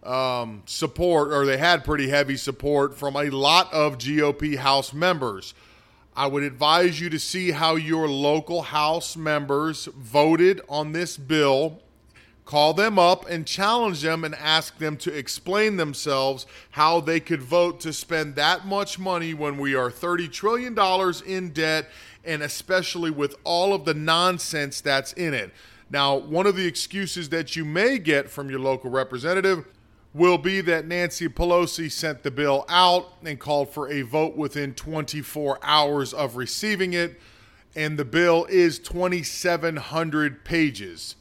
um, 0.03 0.63
support, 0.65 1.31
or 1.31 1.45
they 1.45 1.57
had 1.57 1.85
pretty 1.85 2.09
heavy 2.09 2.35
support 2.35 2.97
from 2.97 3.15
a 3.15 3.29
lot 3.29 3.71
of 3.71 3.97
GOP 3.97 4.57
House 4.57 4.91
members. 4.91 5.53
I 6.15 6.27
would 6.27 6.43
advise 6.43 7.01
you 7.01 7.09
to 7.09 7.19
see 7.19 7.51
how 7.51 7.75
your 7.75 8.07
local 8.07 8.61
House 8.61 9.17
members 9.17 9.85
voted 9.85 10.61
on 10.69 10.91
this 10.91 11.17
bill. 11.17 11.79
Call 12.45 12.73
them 12.73 12.99
up 12.99 13.27
and 13.27 13.47
challenge 13.47 14.01
them 14.01 14.23
and 14.23 14.35
ask 14.35 14.77
them 14.77 14.97
to 14.97 15.17
explain 15.17 15.77
themselves 15.77 16.45
how 16.71 16.99
they 16.99 17.19
could 17.19 17.41
vote 17.41 17.79
to 17.79 17.93
spend 17.93 18.35
that 18.35 18.65
much 18.65 18.99
money 18.99 19.33
when 19.33 19.57
we 19.57 19.73
are 19.73 19.89
$30 19.89 20.31
trillion 20.31 20.77
in 21.25 21.51
debt 21.51 21.89
and 22.25 22.43
especially 22.43 23.11
with 23.11 23.35
all 23.43 23.73
of 23.73 23.85
the 23.85 23.93
nonsense 23.93 24.81
that's 24.81 25.13
in 25.13 25.33
it. 25.33 25.51
Now, 25.89 26.15
one 26.15 26.45
of 26.45 26.55
the 26.55 26.67
excuses 26.67 27.29
that 27.29 27.55
you 27.55 27.65
may 27.65 27.97
get 27.97 28.29
from 28.29 28.49
your 28.49 28.59
local 28.59 28.89
representative 28.89 29.65
will 30.13 30.37
be 30.37 30.61
that 30.61 30.85
Nancy 30.85 31.27
Pelosi 31.27 31.91
sent 31.91 32.23
the 32.23 32.31
bill 32.31 32.65
out 32.69 33.13
and 33.25 33.39
called 33.39 33.73
for 33.73 33.89
a 33.89 34.03
vote 34.03 34.35
within 34.35 34.73
24 34.73 35.59
hours 35.63 36.13
of 36.13 36.35
receiving 36.35 36.93
it, 36.93 37.19
and 37.75 37.97
the 37.97 38.05
bill 38.05 38.45
is 38.45 38.77
2,700 38.79 40.45
pages. 40.45 41.15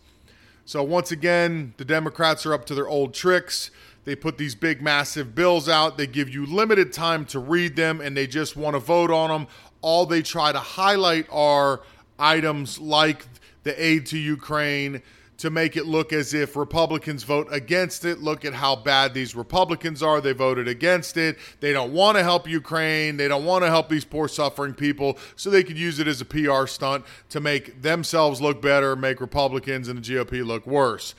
So, 0.64 0.82
once 0.82 1.10
again, 1.10 1.74
the 1.78 1.84
Democrats 1.84 2.44
are 2.44 2.52
up 2.52 2.66
to 2.66 2.74
their 2.74 2.88
old 2.88 3.14
tricks. 3.14 3.70
They 4.04 4.14
put 4.14 4.36
these 4.36 4.54
big, 4.54 4.82
massive 4.82 5.34
bills 5.34 5.68
out. 5.68 5.96
They 5.96 6.06
give 6.06 6.28
you 6.28 6.44
limited 6.44 6.92
time 6.92 7.24
to 7.26 7.38
read 7.38 7.76
them, 7.76 8.00
and 8.00 8.16
they 8.16 8.26
just 8.26 8.56
want 8.56 8.74
to 8.74 8.80
vote 8.80 9.10
on 9.10 9.30
them. 9.30 9.46
All 9.80 10.06
they 10.06 10.22
try 10.22 10.52
to 10.52 10.58
highlight 10.58 11.26
are 11.30 11.80
items 12.18 12.78
like 12.78 13.26
the 13.64 13.84
aid 13.84 14.06
to 14.06 14.18
Ukraine, 14.18 15.02
to 15.42 15.50
make 15.50 15.76
it 15.76 15.86
look 15.86 16.12
as 16.12 16.34
if 16.34 16.54
Republicans 16.54 17.24
vote 17.24 17.48
against 17.50 18.04
it. 18.04 18.20
Look 18.20 18.44
at 18.44 18.54
how 18.54 18.76
bad 18.76 19.12
these 19.12 19.34
Republicans 19.34 20.00
are. 20.00 20.20
They 20.20 20.32
voted 20.32 20.68
against 20.68 21.16
it. 21.16 21.36
They 21.58 21.72
don't 21.72 21.92
want 21.92 22.16
to 22.16 22.22
help 22.22 22.48
Ukraine. 22.48 23.16
They 23.16 23.26
don't 23.26 23.44
want 23.44 23.64
to 23.64 23.68
help 23.68 23.88
these 23.88 24.04
poor, 24.04 24.28
suffering 24.28 24.72
people. 24.72 25.18
So 25.34 25.50
they 25.50 25.64
could 25.64 25.76
use 25.76 25.98
it 25.98 26.06
as 26.06 26.20
a 26.20 26.24
PR 26.24 26.68
stunt 26.68 27.04
to 27.30 27.40
make 27.40 27.82
themselves 27.82 28.40
look 28.40 28.62
better, 28.62 28.94
make 28.94 29.20
Republicans 29.20 29.88
and 29.88 29.98
the 29.98 30.14
GOP 30.14 30.46
look 30.46 30.64
worse. 30.64 31.16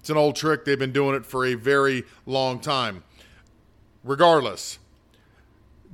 It's 0.00 0.08
an 0.08 0.16
old 0.16 0.36
trick. 0.36 0.64
They've 0.64 0.78
been 0.78 0.92
doing 0.92 1.14
it 1.14 1.26
for 1.26 1.44
a 1.44 1.52
very 1.52 2.04
long 2.24 2.60
time. 2.60 3.04
Regardless, 4.02 4.78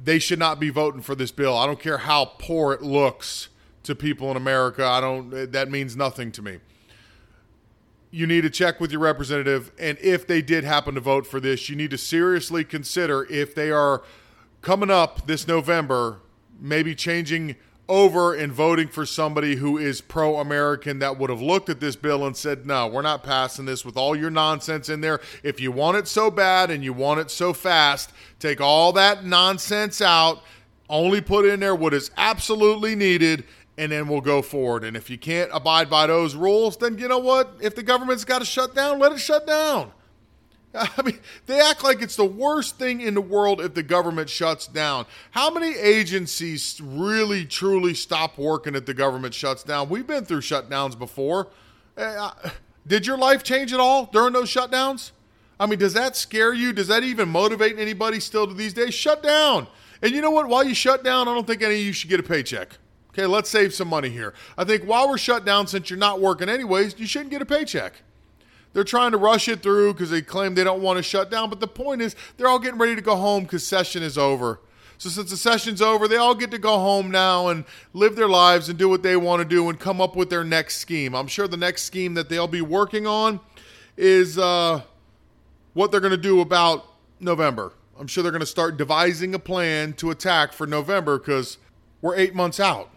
they 0.01 0.21
should 0.21 0.39
not 0.39 0.61
be 0.61 0.71
voting 0.71 1.03
for 1.03 1.17
this 1.17 1.33
bill. 1.33 1.59
I 1.59 1.67
don't 1.67 1.81
care 1.81 1.99
how 1.99 2.27
poor 2.39 2.75
it 2.75 2.83
looks 2.83 3.49
to 3.83 3.97
people 3.97 4.31
in 4.31 4.37
America. 4.37 4.87
I 4.87 5.01
don't 5.01 5.51
that 5.51 5.69
means 5.69 5.97
nothing 5.97 6.31
to 6.31 6.43
me 6.43 6.61
you 8.13 8.27
need 8.27 8.43
to 8.43 8.51
check 8.51 8.79
with 8.79 8.93
your 8.93 9.01
representative. 9.01 9.73
And 9.79 9.99
if 10.01 10.27
they 10.27 10.43
did 10.43 10.63
happen 10.63 10.95
to 10.95 11.01
vote 11.01 11.27
for 11.27 11.41
this, 11.41 11.69
you 11.69 11.75
need 11.75 11.91
to 11.91 11.99
seriously 11.99 12.63
consider 12.63 13.27
if 13.29 13.55
they 13.55 13.73
are 13.73 14.03
coming 14.61 14.91
up 14.91 15.27
this 15.27 15.49
November, 15.49 16.21
maybe 16.61 16.95
changing 16.95 17.57
over 17.89 18.35
and 18.35 18.53
voting 18.53 18.87
for 18.87 19.05
somebody 19.05 19.57
who 19.57 19.77
is 19.77 20.01
pro 20.01 20.37
American 20.39 20.99
that 21.01 21.19
would 21.19 21.31
have 21.31 21.43
looked 21.43 21.69
at 21.69 21.81
this 21.81 21.97
bill 21.97 22.25
and 22.27 22.37
said, 22.37 22.65
no, 22.65 22.87
we're 22.87 23.03
not 23.03 23.25
passing 23.25 23.65
this 23.65 23.85
with 23.85 23.97
all 23.97 24.15
your 24.15 24.31
nonsense 24.31 24.89
in 24.89 25.01
there. 25.01 25.21
If 25.43 25.59
you 25.59 25.73
want 25.73 25.97
it 25.97 26.07
so 26.07 26.31
bad 26.31 26.71
and 26.71 26.85
you 26.85 26.93
want 26.93 27.19
it 27.19 27.31
so 27.31 27.53
fast, 27.53 28.13
take 28.39 28.61
all 28.61 28.93
that 28.93 29.25
nonsense 29.25 30.01
out, 30.01 30.43
only 30.89 31.21
put 31.21 31.47
in 31.47 31.61
there 31.61 31.75
what 31.75 31.95
is 31.95 32.11
absolutely 32.17 32.95
needed 32.95 33.45
and 33.83 33.91
then 33.91 34.07
we'll 34.07 34.21
go 34.21 34.43
forward. 34.43 34.85
And 34.85 34.97
if 34.97 35.11
you 35.11 35.19
can't 35.19 35.51
abide 35.53 35.91
by 35.91 36.07
those 36.07 36.37
rules, 36.37 36.77
then 36.77 36.99
you 36.99 37.09
know 37.09 37.19
what? 37.19 37.57
If 37.61 37.75
the 37.75 37.83
government's 37.83 38.25
got 38.25 38.39
to 38.39 38.45
shut 38.45 38.77
down, 38.77 39.01
let 39.01 39.11
it 39.11 39.19
shut 39.19 39.45
down. 39.45 39.91
I 40.75 41.03
mean, 41.03 41.19
they 41.47 41.61
act 41.61 41.83
like 41.83 42.01
it's 42.01 42.15
the 42.15 42.25
worst 42.25 42.79
thing 42.79 43.01
in 43.01 43.15
the 43.15 43.21
world 43.21 43.61
if 43.61 43.75
the 43.75 43.83
government 43.83 44.31
shuts 44.31 44.69
down. 44.69 45.07
How 45.33 45.51
many 45.51 45.77
agencies 45.77 46.81
really, 46.81 47.45
truly 47.45 47.93
stop 47.95 48.39
working 48.39 48.77
if 48.77 48.87
the 48.87 48.95
government 48.95 49.35
shuts 49.35 49.65
down? 49.65 49.89
We've 49.89 50.07
been 50.07 50.25
through 50.25 50.43
shutdowns 50.43 50.97
before. 50.97 51.49
Uh, 51.97 52.31
did 52.87 53.05
your 53.05 53.19
life 53.19 53.43
change 53.43 53.73
at 53.73 53.81
all 53.81 54.07
during 54.07 54.33
those 54.33 54.49
shutdowns? 54.49 55.11
I 55.59 55.67
mean, 55.67 55.81
does 55.81 55.95
that 55.95 56.15
scare 56.15 56.55
you? 56.55 56.73
Does 56.73 56.87
that 56.87 57.03
even 57.03 57.29
motivate 57.29 57.81
anybody 57.81 58.21
still 58.21 58.47
to 58.47 58.55
these 58.55 58.75
days? 58.75 58.95
Shut 58.95 59.25
down. 59.25 59.67
And 60.01 60.13
you 60.13 60.21
know 60.21 60.31
what? 60.31 60.47
While 60.47 60.63
you 60.63 60.75
shut 60.75 61.03
down, 61.03 61.27
I 61.27 61.35
don't 61.35 61.49
think 61.49 61.63
any 61.63 61.75
of 61.75 61.81
you 61.81 61.93
should 61.93 62.11
get 62.11 62.21
a 62.21 62.25
paycheck. 62.25 62.79
Okay, 63.13 63.27
let's 63.27 63.51
save 63.51 63.75
some 63.75 63.89
money 63.89 64.09
here. 64.09 64.33
I 64.57 64.65
think 64.65 64.85
while 64.85 65.09
we're 65.09 65.19
shut 65.19 65.45
down, 65.45 65.67
since 65.67 65.91
you're 65.91 65.99
not 65.99 66.21
working 66.21 66.49
anyways, 66.49 66.99
you 66.99 67.07
shouldn't 67.07 67.31
get 67.31 67.43
a 67.43 67.47
paycheck. 67.47 68.03
They're 68.73 68.85
trying 68.85 69.11
to 69.11 69.19
rush 69.19 69.49
it 69.49 69.63
through 69.63 69.93
because 69.93 70.09
they 70.11 70.23
claim 70.23 70.55
they 70.55 70.65
don't 70.65 70.81
want 70.81 70.97
to 70.97 71.03
shut 71.03 71.31
down. 71.31 71.51
But 71.51 71.61
the 71.61 71.69
point 71.69 72.01
is, 72.01 72.17
they're 72.37 72.49
all 72.49 72.59
getting 72.59 72.79
ready 72.79 72.95
to 72.95 73.03
go 73.03 73.17
home 73.17 73.43
because 73.43 73.67
session 73.67 74.03
is 74.03 74.17
over. 74.17 74.61
So 74.97 75.11
since 75.11 75.31
the 75.31 75.37
session's 75.37 75.83
over, 75.83 76.07
they 76.07 76.17
all 76.17 76.35
get 76.35 76.51
to 76.53 76.59
go 76.59 76.79
home 76.79 77.11
now 77.11 77.49
and 77.49 77.65
live 77.93 78.17
their 78.17 78.29
lives 78.29 78.69
and 78.69 78.79
do 78.79 78.89
what 78.89 79.03
they 79.03 79.17
want 79.17 79.43
to 79.43 79.45
do 79.45 79.69
and 79.69 79.79
come 79.79 80.01
up 80.01 80.15
with 80.15 80.31
their 80.31 80.45
next 80.45 80.77
scheme. 80.77 81.15
I'm 81.15 81.27
sure 81.27 81.49
the 81.49 81.57
next 81.57 81.83
scheme 81.83 82.15
that 82.15 82.29
they'll 82.29 82.47
be 82.47 82.61
working 82.61 83.07
on 83.07 83.41
is 83.97 84.39
uh, 84.39 84.83
what 85.75 85.91
they're 85.91 86.01
going 86.01 86.13
to 86.13 86.17
do 86.17 86.41
about 86.41 86.87
November. 87.19 87.73
I'm 87.99 88.07
sure 88.07 88.23
they're 88.23 88.33
going 88.33 88.41
to 88.41 88.47
start 88.47 88.77
devising 88.77 89.35
a 89.35 89.39
plan 89.39 89.93
to 89.95 90.11
attack 90.13 90.53
for 90.53 90.67
November 90.67 91.19
because 91.19 91.59
we're 92.01 92.17
eight 92.17 92.35
months 92.35 92.61
out. 92.61 92.92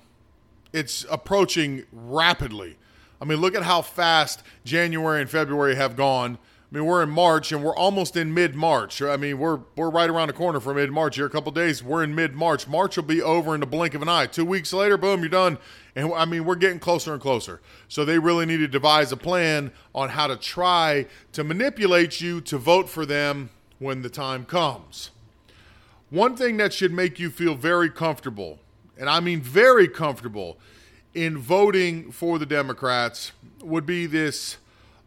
It's 0.76 1.06
approaching 1.10 1.86
rapidly. 1.94 2.76
I 3.22 3.26
mean, 3.26 3.40
look 3.40 3.56
at 3.56 3.64
how 3.64 3.82
fast 3.82 4.44
January 4.66 5.22
and 5.22 5.30
February 5.30 5.76
have 5.76 5.96
gone. 5.96 6.38
I 6.70 6.76
mean, 6.76 6.86
we're 6.86 7.02
in 7.02 7.10
March 7.10 7.54
and 7.54 7.64
we're 7.64 7.76
almost 7.76 8.18
in 8.18 8.34
mid 8.34 8.56
March. 8.56 9.02
I 9.02 9.16
mean, 9.16 9.40
we're 9.40 9.62
we're 9.78 9.90
right 9.90 10.10
around 10.10 10.28
the 10.28 10.34
corner 10.34 10.60
from 10.60 10.76
mid 10.76 10.92
March. 10.92 11.16
Here, 11.16 11.26
a 11.26 11.30
couple 11.30 11.54
days, 11.54 11.82
we're 11.82 12.04
in 12.04 12.14
mid 12.14 12.36
March. 12.36 12.68
March 12.68 12.98
will 12.98 13.06
be 13.06 13.22
over 13.22 13.54
in 13.54 13.62
the 13.62 13.66
blink 13.66 13.94
of 13.94 14.02
an 14.02 14.10
eye. 14.10 14.26
Two 14.26 14.44
weeks 14.44 14.74
later, 14.74 14.98
boom, 14.98 15.22
you're 15.22 15.30
done. 15.30 15.58
And 15.96 16.12
I 16.14 16.26
mean, 16.26 16.44
we're 16.44 16.56
getting 16.56 16.80
closer 16.80 17.14
and 17.14 17.22
closer. 17.22 17.62
So 17.88 18.04
they 18.04 18.20
really 18.20 18.46
need 18.46 18.58
to 18.58 18.68
devise 18.68 19.14
a 19.14 19.18
plan 19.18 19.72
on 19.94 20.10
how 20.10 20.28
to 20.28 20.36
try 20.36 21.06
to 21.32 21.46
manipulate 21.46 22.20
you 22.20 22.42
to 22.42 22.58
vote 22.58 22.90
for 22.90 23.06
them 23.06 23.50
when 23.80 24.02
the 24.02 24.10
time 24.10 24.44
comes. 24.44 25.12
One 26.10 26.36
thing 26.36 26.58
that 26.58 26.74
should 26.74 26.92
make 26.92 27.18
you 27.18 27.30
feel 27.30 27.56
very 27.56 27.90
comfortable, 27.90 28.60
and 28.98 29.10
I 29.10 29.20
mean 29.20 29.42
very 29.42 29.88
comfortable, 29.88 30.58
in 31.14 31.38
voting 31.38 32.12
for 32.12 32.38
the 32.38 32.46
Democrats 32.46 33.32
would 33.62 33.86
be 33.86 34.06
this 34.06 34.58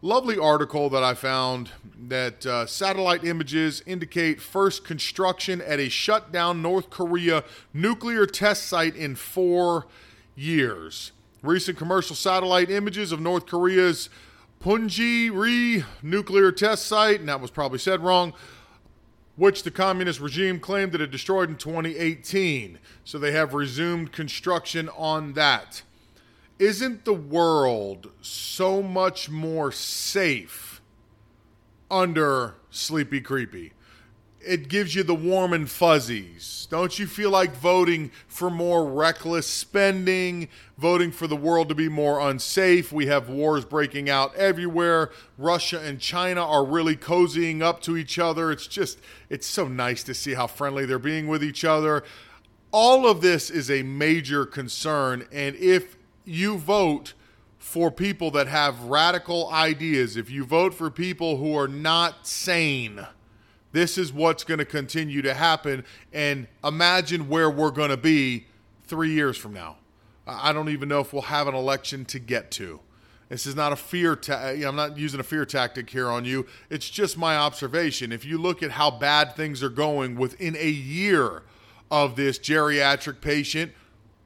lovely 0.01 0.37
article 0.37 0.89
that 0.89 1.03
I 1.03 1.13
found 1.13 1.71
that 2.07 2.45
uh, 2.45 2.65
satellite 2.65 3.23
images 3.23 3.83
indicate 3.85 4.41
first 4.41 4.83
construction 4.83 5.61
at 5.61 5.79
a 5.79 5.89
shut 5.89 6.31
down 6.31 6.61
North 6.61 6.89
Korea 6.89 7.43
nuclear 7.73 8.25
test 8.25 8.67
site 8.67 8.95
in 8.95 9.15
four 9.15 9.85
years. 10.35 11.11
Recent 11.43 11.77
commercial 11.77 12.15
satellite 12.15 12.69
images 12.69 13.11
of 13.11 13.19
North 13.19 13.45
Korea's 13.45 14.09
Punggye-ri 14.61 15.85
nuclear 16.01 16.51
test 16.51 16.85
site, 16.85 17.19
and 17.19 17.29
that 17.29 17.39
was 17.39 17.51
probably 17.51 17.79
said 17.79 18.01
wrong, 18.01 18.33
which 19.39 19.63
the 19.63 19.71
communist 19.71 20.19
regime 20.19 20.59
claimed 20.59 20.91
that 20.91 21.01
it 21.01 21.09
destroyed 21.09 21.49
in 21.49 21.55
2018. 21.55 22.77
So 23.03 23.17
they 23.17 23.31
have 23.31 23.53
resumed 23.55 24.11
construction 24.11 24.89
on 24.89 25.33
that 25.33 25.81
isn't 26.59 27.05
the 27.05 27.13
world 27.13 28.11
so 28.21 28.83
much 28.83 29.29
more 29.29 29.71
safe 29.71 30.81
under 31.89 32.55
Sleepy 32.69 33.21
Creepy? 33.21 33.71
It 34.49 34.67
gives 34.67 34.95
you 34.95 35.03
the 35.03 35.13
warm 35.13 35.53
and 35.53 35.69
fuzzies. 35.69 36.67
Don't 36.71 36.97
you 36.97 37.05
feel 37.05 37.29
like 37.29 37.55
voting 37.55 38.09
for 38.27 38.49
more 38.49 38.83
reckless 38.83 39.45
spending, 39.45 40.47
voting 40.75 41.11
for 41.11 41.27
the 41.27 41.35
world 41.35 41.69
to 41.69 41.75
be 41.75 41.87
more 41.87 42.19
unsafe? 42.19 42.91
We 42.91 43.05
have 43.05 43.29
wars 43.29 43.63
breaking 43.63 44.09
out 44.09 44.33
everywhere. 44.33 45.11
Russia 45.37 45.79
and 45.79 45.99
China 45.99 46.43
are 46.43 46.65
really 46.65 46.95
cozying 46.95 47.61
up 47.61 47.79
to 47.83 47.95
each 47.95 48.17
other. 48.17 48.51
It's 48.51 48.65
just, 48.65 48.97
it's 49.29 49.45
so 49.45 49.67
nice 49.67 50.01
to 50.05 50.15
see 50.15 50.33
how 50.33 50.47
friendly 50.47 50.87
they're 50.87 50.97
being 50.97 51.27
with 51.27 51.43
each 51.43 51.63
other. 51.63 52.03
All 52.71 53.05
of 53.05 53.21
this 53.21 53.51
is 53.51 53.69
a 53.69 53.83
major 53.83 54.47
concern. 54.47 55.27
And 55.31 55.55
if 55.57 55.95
you 56.25 56.57
vote 56.57 57.13
for 57.59 57.91
people 57.91 58.31
that 58.31 58.47
have 58.47 58.85
radical 58.85 59.47
ideas, 59.51 60.17
if 60.17 60.31
you 60.31 60.43
vote 60.43 60.73
for 60.73 60.89
people 60.89 61.37
who 61.37 61.55
are 61.55 61.67
not 61.67 62.25
sane, 62.25 63.05
this 63.71 63.97
is 63.97 64.11
what's 64.11 64.43
going 64.43 64.57
to 64.57 64.65
continue 64.65 65.21
to 65.21 65.33
happen. 65.33 65.83
And 66.13 66.47
imagine 66.63 67.29
where 67.29 67.49
we're 67.49 67.71
going 67.71 67.89
to 67.89 67.97
be 67.97 68.45
three 68.87 69.11
years 69.11 69.37
from 69.37 69.53
now. 69.53 69.77
I 70.25 70.53
don't 70.53 70.69
even 70.69 70.89
know 70.89 70.99
if 70.99 71.13
we'll 71.13 71.23
have 71.23 71.47
an 71.47 71.55
election 71.55 72.05
to 72.05 72.19
get 72.19 72.51
to. 72.51 72.79
This 73.29 73.45
is 73.45 73.55
not 73.55 73.71
a 73.71 73.75
fear. 73.75 74.15
Ta- 74.15 74.49
I'm 74.49 74.75
not 74.75 74.97
using 74.97 75.19
a 75.19 75.23
fear 75.23 75.45
tactic 75.45 75.89
here 75.89 76.09
on 76.09 76.25
you. 76.25 76.47
It's 76.69 76.89
just 76.89 77.17
my 77.17 77.37
observation. 77.37 78.11
If 78.11 78.25
you 78.25 78.39
look 78.39 78.63
at 78.63 78.71
how 78.71 78.91
bad 78.91 79.35
things 79.35 79.61
are 79.61 79.69
going 79.69 80.15
within 80.15 80.55
a 80.55 80.69
year 80.69 81.43
of 81.91 82.15
this 82.15 82.37
geriatric 82.39 83.21
patient 83.21 83.71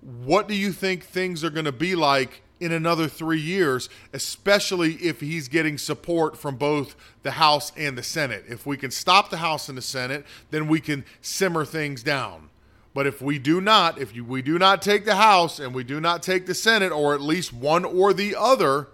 what 0.04 0.48
do 0.48 0.56
you 0.56 0.72
think 0.72 1.04
things 1.04 1.44
are 1.44 1.50
going 1.50 1.66
to 1.66 1.72
be 1.72 1.96
like 1.96 2.43
in 2.64 2.72
another 2.72 3.08
three 3.08 3.40
years, 3.40 3.90
especially 4.14 4.94
if 4.96 5.20
he's 5.20 5.48
getting 5.48 5.78
support 5.78 6.38
from 6.38 6.56
both 6.56 6.96
the 7.22 7.32
House 7.32 7.72
and 7.76 7.98
the 7.98 8.04
Senate? 8.04 8.46
If 8.48 8.66
we 8.66 8.78
can 8.78 8.92
stop 8.92 9.30
the 9.30 9.38
House 9.38 9.70
and 9.70 9.78
the 9.78 9.82
Senate, 9.82 10.26
then 10.52 10.68
we 10.68 10.80
can 10.80 11.06
simmer 11.22 11.66
things 11.66 12.02
down. 12.04 12.50
But 12.94 13.08
if 13.08 13.22
we 13.22 13.40
do 13.40 13.60
not, 13.60 14.00
if 14.00 14.14
we 14.14 14.42
do 14.42 14.60
not 14.60 14.82
take 14.82 15.06
the 15.06 15.16
House 15.16 15.60
and 15.60 15.74
we 15.74 15.84
do 15.84 16.00
not 16.00 16.24
take 16.24 16.46
the 16.46 16.54
Senate, 16.54 16.92
or 16.92 17.14
at 17.14 17.22
least 17.22 17.52
one 17.52 17.86
or 17.86 18.14
the 18.14 18.36
other, 18.36 18.88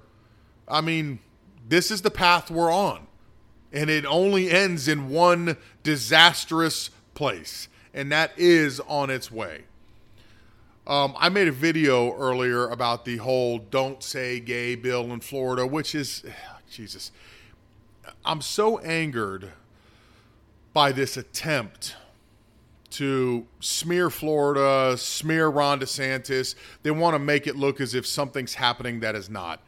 I 0.68 0.82
mean, 0.82 1.20
this 1.68 1.92
is 1.92 2.02
the 2.02 2.12
path 2.12 2.50
we're 2.50 2.72
on. 2.72 3.08
And 3.72 3.90
it 3.90 4.06
only 4.06 4.50
ends 4.50 4.88
in 4.88 5.10
one 5.10 5.58
disastrous 5.84 6.90
place, 7.14 7.68
and 7.94 8.12
that 8.12 8.32
is 8.38 8.80
on 8.82 9.10
its 9.10 9.32
way. 9.32 9.66
Um, 10.90 11.14
I 11.20 11.30
made 11.30 11.48
a 11.48 11.52
video 11.52 12.18
earlier 12.18 12.68
about 12.68 13.06
the 13.06 13.18
whole 13.18 13.60
"Don't 13.60 14.02
Say 14.02 14.40
Gay" 14.40 14.74
bill 14.74 15.14
in 15.14 15.20
Florida, 15.20 15.68
which 15.68 15.94
is 15.94 16.24
Jesus. 16.72 17.12
I'm 18.26 18.42
so 18.42 18.80
angered 18.80 19.52
by 20.74 20.92
this 20.92 21.16
attempt 21.16 21.96
to 22.90 23.46
smear 23.60 24.10
Florida, 24.10 24.98
smear 24.98 25.48
Ron 25.48 25.80
DeSantis. 25.80 26.56
They 26.82 26.90
want 26.90 27.14
to 27.14 27.20
make 27.20 27.46
it 27.46 27.56
look 27.56 27.80
as 27.80 27.94
if 27.94 28.08
something's 28.08 28.56
happening 28.56 29.00
that 29.02 29.14
is 29.14 29.30
not. 29.30 29.62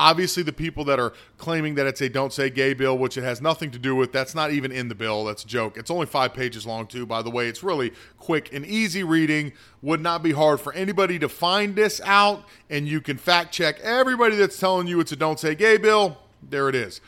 Obviously, 0.00 0.42
the 0.42 0.50
people 0.50 0.82
that 0.86 0.98
are 0.98 1.12
claiming 1.36 1.74
that 1.74 1.86
it's 1.86 2.00
a 2.00 2.08
don't 2.08 2.32
say 2.32 2.48
gay 2.48 2.72
bill, 2.72 2.96
which 2.96 3.18
it 3.18 3.22
has 3.22 3.42
nothing 3.42 3.70
to 3.70 3.78
do 3.78 3.94
with, 3.94 4.12
that's 4.12 4.34
not 4.34 4.50
even 4.50 4.72
in 4.72 4.88
the 4.88 4.94
bill. 4.94 5.26
That's 5.26 5.44
a 5.44 5.46
joke. 5.46 5.76
It's 5.76 5.90
only 5.90 6.06
five 6.06 6.32
pages 6.32 6.64
long, 6.64 6.86
too, 6.86 7.04
by 7.04 7.20
the 7.20 7.28
way. 7.28 7.48
It's 7.48 7.62
really 7.62 7.92
quick 8.16 8.50
and 8.54 8.64
easy 8.64 9.04
reading. 9.04 9.52
Would 9.82 10.00
not 10.00 10.22
be 10.22 10.32
hard 10.32 10.58
for 10.58 10.72
anybody 10.72 11.18
to 11.18 11.28
find 11.28 11.76
this 11.76 12.00
out, 12.02 12.44
and 12.70 12.88
you 12.88 13.02
can 13.02 13.18
fact 13.18 13.52
check 13.52 13.78
everybody 13.80 14.36
that's 14.36 14.58
telling 14.58 14.86
you 14.86 15.00
it's 15.00 15.12
a 15.12 15.16
don't 15.16 15.38
say 15.38 15.54
gay 15.54 15.76
bill. 15.76 16.16
There 16.42 16.70
it 16.70 16.74
is. 16.74 17.02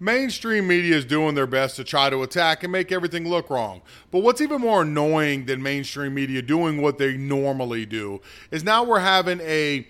Mainstream 0.00 0.66
media 0.66 0.96
is 0.96 1.04
doing 1.04 1.34
their 1.34 1.46
best 1.46 1.76
to 1.76 1.84
try 1.84 2.08
to 2.08 2.22
attack 2.22 2.62
and 2.62 2.72
make 2.72 2.92
everything 2.92 3.28
look 3.28 3.50
wrong. 3.50 3.82
But 4.10 4.20
what's 4.20 4.40
even 4.40 4.62
more 4.62 4.80
annoying 4.80 5.44
than 5.44 5.62
mainstream 5.62 6.14
media 6.14 6.40
doing 6.40 6.80
what 6.80 6.96
they 6.96 7.18
normally 7.18 7.84
do 7.84 8.22
is 8.50 8.64
now 8.64 8.84
we're 8.84 9.00
having 9.00 9.40
a 9.42 9.86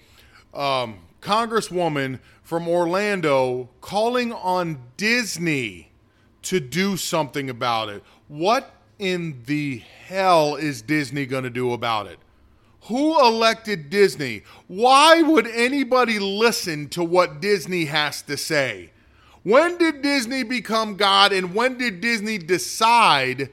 um, 0.54 0.98
congresswoman 1.26 2.20
from 2.44 2.68
Orlando 2.68 3.68
calling 3.80 4.32
on 4.32 4.80
Disney 4.96 5.90
to 6.42 6.60
do 6.60 6.96
something 6.96 7.50
about 7.50 7.88
it. 7.88 8.04
What 8.28 8.70
in 9.00 9.42
the 9.46 9.82
hell 10.06 10.54
is 10.54 10.82
Disney 10.82 11.26
going 11.26 11.42
to 11.42 11.50
do 11.50 11.72
about 11.72 12.06
it? 12.06 12.20
Who 12.82 13.18
elected 13.18 13.90
Disney? 13.90 14.44
Why 14.68 15.20
would 15.20 15.48
anybody 15.48 16.20
listen 16.20 16.88
to 16.90 17.02
what 17.02 17.40
Disney 17.40 17.86
has 17.86 18.22
to 18.22 18.36
say? 18.36 18.92
When 19.42 19.78
did 19.78 20.02
Disney 20.02 20.44
become 20.44 20.96
God 20.96 21.32
and 21.32 21.56
when 21.56 21.76
did 21.76 22.00
Disney 22.00 22.38
decide 22.38 23.50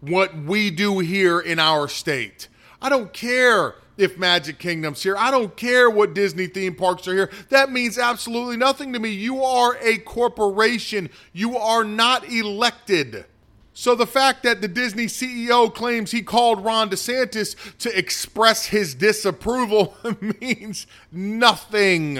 what 0.00 0.36
we 0.36 0.70
do 0.70 1.00
here 1.00 1.40
in 1.40 1.58
our 1.58 1.88
state? 1.88 2.46
I 2.80 2.88
don't 2.88 3.12
care 3.12 3.74
if 4.00 4.18
Magic 4.18 4.58
Kingdom's 4.58 5.02
here. 5.02 5.16
I 5.16 5.30
don't 5.30 5.54
care 5.56 5.90
what 5.90 6.14
Disney 6.14 6.46
theme 6.46 6.74
parks 6.74 7.06
are 7.06 7.14
here. 7.14 7.30
That 7.50 7.70
means 7.70 7.98
absolutely 7.98 8.56
nothing 8.56 8.92
to 8.94 8.98
me. 8.98 9.10
You 9.10 9.44
are 9.44 9.76
a 9.80 9.98
corporation, 9.98 11.10
you 11.32 11.56
are 11.56 11.84
not 11.84 12.30
elected. 12.30 13.26
So 13.72 13.94
the 13.94 14.06
fact 14.06 14.42
that 14.42 14.60
the 14.60 14.68
Disney 14.68 15.06
CEO 15.06 15.72
claims 15.72 16.10
he 16.10 16.22
called 16.22 16.64
Ron 16.64 16.90
DeSantis 16.90 17.56
to 17.78 17.96
express 17.96 18.66
his 18.66 18.94
disapproval 18.94 19.96
means 20.40 20.86
nothing 21.12 22.18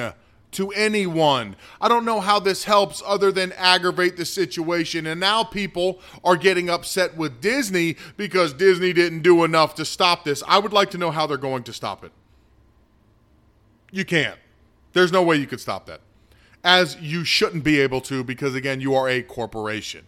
to 0.53 0.71
anyone. 0.73 1.57
I 1.81 1.89
don't 1.89 2.05
know 2.05 2.21
how 2.21 2.41
this 2.41 2.65
helps 2.65 3.03
other 3.07 3.31
than 3.31 3.53
aggravate 3.53 4.17
the 4.17 4.25
situation. 4.25 5.07
And 5.07 5.21
now 5.21 5.45
people 5.45 6.01
are 6.25 6.37
getting 6.37 6.69
upset 6.69 7.17
with 7.17 7.41
Disney 7.41 7.97
because 8.17 8.53
Disney 8.53 8.93
didn't 8.93 9.23
do 9.23 9.45
enough 9.45 9.75
to 9.77 9.85
stop 9.85 10.25
this. 10.25 10.43
I 10.47 10.59
would 10.59 10.73
like 10.73 10.91
to 10.91 10.99
know 10.99 11.11
how 11.11 11.27
they're 11.27 11.37
going 11.37 11.63
to 11.65 11.73
stop 11.73 12.05
it. 12.05 12.13
You 13.93 14.05
can't. 14.05 14.39
There's 14.93 15.13
no 15.13 15.23
way 15.23 15.37
you 15.37 15.47
could 15.47 15.61
stop 15.61 15.87
that. 15.87 16.01
As 16.63 16.97
you 17.01 17.25
shouldn't 17.25 17.65
be 17.65 17.81
able 17.81 18.01
to 18.03 18.23
because, 18.23 18.55
again, 18.55 18.81
you 18.81 18.95
are 18.95 19.09
a 19.09 19.23
corporation. 19.23 20.05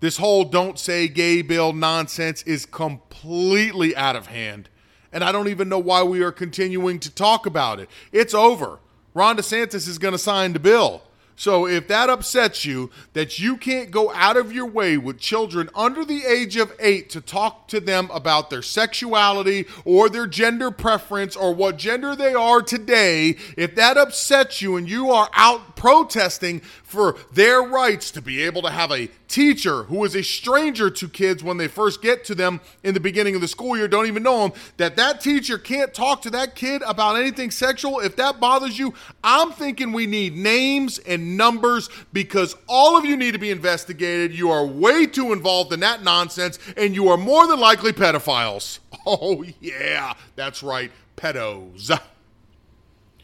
This 0.00 0.16
whole 0.16 0.44
don't 0.44 0.78
say 0.78 1.08
gay 1.08 1.42
bill 1.42 1.72
nonsense 1.72 2.42
is 2.44 2.64
completely 2.66 3.96
out 3.96 4.16
of 4.16 4.28
hand. 4.28 4.68
And 5.12 5.24
I 5.24 5.32
don't 5.32 5.48
even 5.48 5.68
know 5.68 5.78
why 5.78 6.02
we 6.02 6.22
are 6.22 6.32
continuing 6.32 7.00
to 7.00 7.10
talk 7.10 7.46
about 7.46 7.80
it. 7.80 7.88
It's 8.12 8.34
over. 8.34 8.78
Ron 9.14 9.36
DeSantis 9.36 9.88
is 9.88 9.98
going 9.98 10.12
to 10.12 10.18
sign 10.18 10.52
the 10.52 10.58
bill. 10.58 11.02
So 11.38 11.68
if 11.68 11.86
that 11.86 12.10
upsets 12.10 12.64
you, 12.64 12.90
that 13.12 13.38
you 13.38 13.56
can't 13.56 13.92
go 13.92 14.12
out 14.12 14.36
of 14.36 14.52
your 14.52 14.66
way 14.66 14.98
with 14.98 15.20
children 15.20 15.70
under 15.72 16.04
the 16.04 16.24
age 16.26 16.56
of 16.56 16.74
eight 16.80 17.10
to 17.10 17.20
talk 17.20 17.68
to 17.68 17.78
them 17.78 18.10
about 18.12 18.50
their 18.50 18.60
sexuality 18.60 19.64
or 19.84 20.08
their 20.08 20.26
gender 20.26 20.72
preference 20.72 21.36
or 21.36 21.54
what 21.54 21.78
gender 21.78 22.16
they 22.16 22.34
are 22.34 22.60
today, 22.60 23.36
if 23.56 23.76
that 23.76 23.96
upsets 23.96 24.60
you 24.60 24.76
and 24.76 24.90
you 24.90 25.12
are 25.12 25.30
out 25.32 25.76
protesting 25.76 26.60
for 26.88 27.16
their 27.32 27.60
rights 27.62 28.10
to 28.10 28.22
be 28.22 28.42
able 28.42 28.62
to 28.62 28.70
have 28.70 28.90
a 28.90 29.08
teacher 29.28 29.82
who 29.84 30.02
is 30.04 30.16
a 30.16 30.22
stranger 30.22 30.88
to 30.88 31.06
kids 31.06 31.44
when 31.44 31.58
they 31.58 31.68
first 31.68 32.00
get 32.00 32.24
to 32.24 32.34
them 32.34 32.60
in 32.82 32.94
the 32.94 33.00
beginning 33.00 33.34
of 33.34 33.42
the 33.42 33.48
school 33.48 33.76
year, 33.76 33.86
don't 33.86 34.06
even 34.06 34.22
know 34.22 34.48
them, 34.48 34.58
that 34.78 34.96
that 34.96 35.20
teacher 35.20 35.58
can't 35.58 35.92
talk 35.92 36.22
to 36.22 36.30
that 36.30 36.54
kid 36.54 36.82
about 36.86 37.16
anything 37.16 37.50
sexual. 37.50 38.00
If 38.00 38.16
that 38.16 38.40
bothers 38.40 38.78
you, 38.78 38.94
I'm 39.22 39.52
thinking 39.52 39.92
we 39.92 40.06
need 40.06 40.34
names 40.34 40.98
and 40.98 41.36
numbers 41.36 41.90
because 42.12 42.56
all 42.66 42.96
of 42.96 43.04
you 43.04 43.16
need 43.16 43.32
to 43.32 43.38
be 43.38 43.50
investigated. 43.50 44.32
You 44.32 44.50
are 44.50 44.64
way 44.64 45.06
too 45.06 45.32
involved 45.34 45.74
in 45.74 45.80
that 45.80 46.02
nonsense, 46.02 46.58
and 46.76 46.94
you 46.94 47.08
are 47.08 47.18
more 47.18 47.46
than 47.46 47.60
likely 47.60 47.92
pedophiles. 47.92 48.78
Oh, 49.10 49.42
yeah, 49.60 50.12
that's 50.36 50.62
right, 50.62 50.92
pedos. 51.16 51.98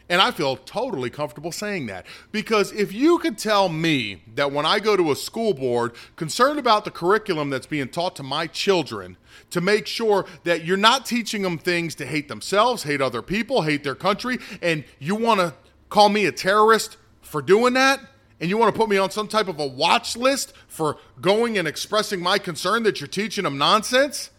And 0.08 0.20
I 0.20 0.32
feel 0.32 0.56
totally 0.56 1.08
comfortable 1.08 1.50
saying 1.50 1.86
that. 1.86 2.04
Because 2.30 2.72
if 2.72 2.92
you 2.92 3.18
could 3.18 3.38
tell 3.38 3.68
me 3.70 4.22
that 4.34 4.52
when 4.52 4.66
I 4.66 4.78
go 4.78 4.96
to 4.96 5.10
a 5.10 5.16
school 5.16 5.54
board 5.54 5.94
concerned 6.16 6.58
about 6.58 6.84
the 6.84 6.90
curriculum 6.90 7.48
that's 7.48 7.66
being 7.66 7.88
taught 7.88 8.16
to 8.16 8.22
my 8.22 8.46
children, 8.46 9.16
to 9.50 9.60
make 9.60 9.86
sure 9.86 10.26
that 10.44 10.64
you're 10.64 10.76
not 10.76 11.06
teaching 11.06 11.42
them 11.42 11.58
things 11.58 11.94
to 11.96 12.06
hate 12.06 12.28
themselves, 12.28 12.82
hate 12.82 13.00
other 13.00 13.22
people, 13.22 13.62
hate 13.62 13.84
their 13.84 13.94
country, 13.94 14.38
and 14.62 14.84
you 14.98 15.14
want 15.14 15.40
to 15.40 15.54
call 15.88 16.08
me 16.08 16.26
a 16.26 16.32
terrorist 16.32 16.96
for 17.22 17.40
doing 17.40 17.74
that, 17.74 18.00
and 18.40 18.50
you 18.50 18.58
want 18.58 18.74
to 18.74 18.78
put 18.78 18.88
me 18.88 18.98
on 18.98 19.10
some 19.10 19.28
type 19.28 19.48
of 19.48 19.58
a 19.58 19.66
watch 19.66 20.16
list 20.16 20.52
for 20.66 20.98
going 21.20 21.56
and 21.56 21.66
expressing 21.66 22.20
my 22.20 22.38
concern 22.38 22.82
that 22.82 23.00
you're 23.00 23.08
teaching 23.08 23.44
them 23.44 23.58
nonsense, 23.58 24.30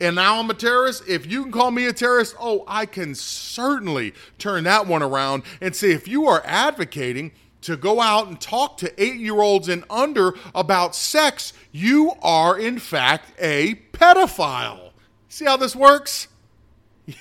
and 0.00 0.16
now 0.16 0.38
I'm 0.38 0.50
a 0.50 0.54
terrorist. 0.54 1.04
If 1.08 1.26
you 1.26 1.42
can 1.42 1.52
call 1.52 1.70
me 1.70 1.86
a 1.86 1.92
terrorist, 1.92 2.36
oh, 2.38 2.64
I 2.68 2.86
can 2.86 3.14
certainly 3.14 4.14
turn 4.38 4.64
that 4.64 4.86
one 4.86 5.02
around 5.02 5.44
and 5.60 5.74
say 5.74 5.92
if 5.92 6.06
you 6.06 6.26
are 6.26 6.42
advocating 6.44 7.32
to 7.62 7.76
go 7.76 8.00
out 8.00 8.28
and 8.28 8.40
talk 8.40 8.76
to 8.78 9.02
eight 9.02 9.16
year 9.16 9.40
olds 9.40 9.68
and 9.68 9.84
under 9.88 10.34
about 10.54 10.94
sex, 10.94 11.52
you 11.72 12.12
are 12.22 12.58
in 12.58 12.78
fact 12.78 13.32
a 13.40 13.76
pedophile. 13.92 14.90
See 15.28 15.44
how 15.44 15.56
this 15.56 15.74
works? 15.74 16.28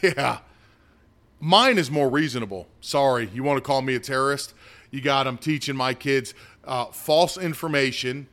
Yeah. 0.01 0.39
Mine 1.39 1.77
is 1.77 1.91
more 1.91 2.09
reasonable. 2.09 2.67
Sorry, 2.81 3.29
you 3.31 3.43
want 3.43 3.57
to 3.57 3.61
call 3.61 3.83
me 3.83 3.93
a 3.93 3.99
terrorist? 3.99 4.55
You 4.89 4.99
got 4.99 5.25
them 5.25 5.37
teaching 5.37 5.75
my 5.75 5.93
kids 5.93 6.33
uh, 6.63 6.85
false 6.85 7.37
information 7.37 8.25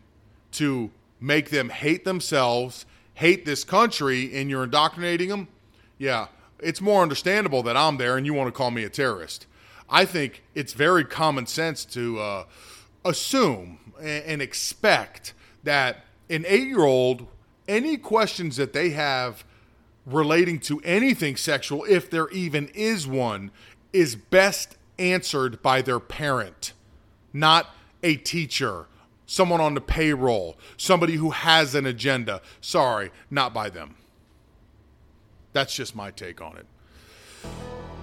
to 0.52 0.90
make 1.20 1.50
them 1.50 1.68
hate 1.68 2.06
themselves 2.06 2.86
hate 3.14 3.44
this 3.44 3.64
country 3.64 4.34
and 4.34 4.48
you're 4.50 4.64
indoctrinating 4.64 5.28
them, 5.28 5.48
yeah, 5.98 6.28
it's 6.60 6.80
more 6.80 7.02
understandable 7.02 7.62
that 7.64 7.76
I'm 7.76 7.96
there 7.96 8.16
and 8.16 8.26
you 8.26 8.34
want 8.34 8.48
to 8.48 8.52
call 8.52 8.70
me 8.70 8.84
a 8.84 8.88
terrorist. 8.88 9.46
I 9.88 10.04
think 10.04 10.42
it's 10.54 10.72
very 10.72 11.04
common 11.04 11.46
sense 11.46 11.84
to 11.86 12.18
uh, 12.18 12.44
assume 13.04 13.78
and 14.00 14.40
expect 14.40 15.34
that 15.64 16.04
an 16.30 16.44
eight 16.48 16.66
year 16.66 16.84
old, 16.84 17.26
any 17.68 17.96
questions 17.96 18.56
that 18.56 18.72
they 18.72 18.90
have 18.90 19.44
relating 20.06 20.58
to 20.58 20.80
anything 20.80 21.36
sexual, 21.36 21.84
if 21.88 22.10
there 22.10 22.28
even 22.30 22.68
is 22.74 23.06
one, 23.06 23.50
is 23.92 24.16
best 24.16 24.76
answered 24.98 25.62
by 25.62 25.82
their 25.82 26.00
parent, 26.00 26.72
not 27.32 27.74
a 28.02 28.16
teacher 28.16 28.86
someone 29.26 29.60
on 29.60 29.74
the 29.74 29.80
payroll, 29.80 30.56
somebody 30.76 31.14
who 31.14 31.30
has 31.30 31.74
an 31.74 31.86
agenda. 31.86 32.40
Sorry, 32.60 33.10
not 33.30 33.54
by 33.54 33.70
them. 33.70 33.96
That's 35.52 35.74
just 35.74 35.94
my 35.94 36.10
take 36.10 36.40
on 36.40 36.56
it. 36.56 36.66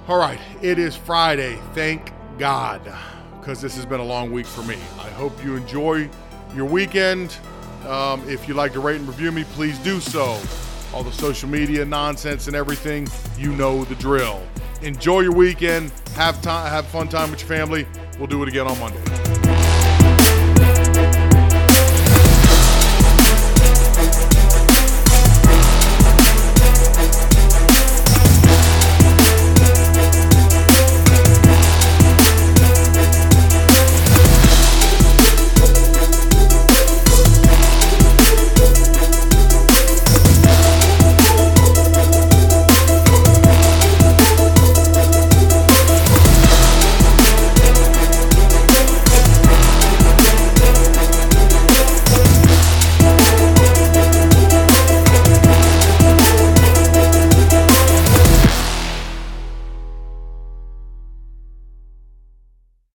All 0.07 0.17
right, 0.17 0.39
it 0.61 0.79
is 0.79 0.95
Friday. 0.95 1.59
Thank 1.73 2.11
God, 2.37 2.81
because 3.39 3.61
this 3.61 3.75
has 3.75 3.85
been 3.85 3.99
a 3.99 4.05
long 4.05 4.31
week 4.31 4.45
for 4.45 4.63
me. 4.63 4.77
I 4.99 5.09
hope 5.09 5.43
you 5.43 5.55
enjoy 5.55 6.09
your 6.55 6.65
weekend. 6.65 7.37
Um, 7.87 8.27
if 8.27 8.47
you'd 8.47 8.57
like 8.57 8.73
to 8.73 8.79
rate 8.79 8.97
and 8.97 9.07
review 9.07 9.31
me, 9.31 9.43
please 9.43 9.77
do 9.79 9.99
so. 9.99 10.39
All 10.93 11.03
the 11.03 11.11
social 11.11 11.47
media 11.47 11.85
nonsense 11.85 12.47
and 12.47 12.55
everything, 12.55 13.07
you 13.37 13.53
know 13.53 13.83
the 13.85 13.95
drill. 13.95 14.41
Enjoy 14.81 15.19
your 15.21 15.33
weekend. 15.33 15.91
Have 16.15 16.41
time. 16.41 16.69
Have 16.71 16.87
fun 16.87 17.07
time 17.07 17.29
with 17.31 17.41
your 17.41 17.49
family. 17.49 17.85
We'll 18.17 18.27
do 18.27 18.41
it 18.43 18.49
again 18.49 18.67
on 18.67 18.79
Monday. 18.79 19.58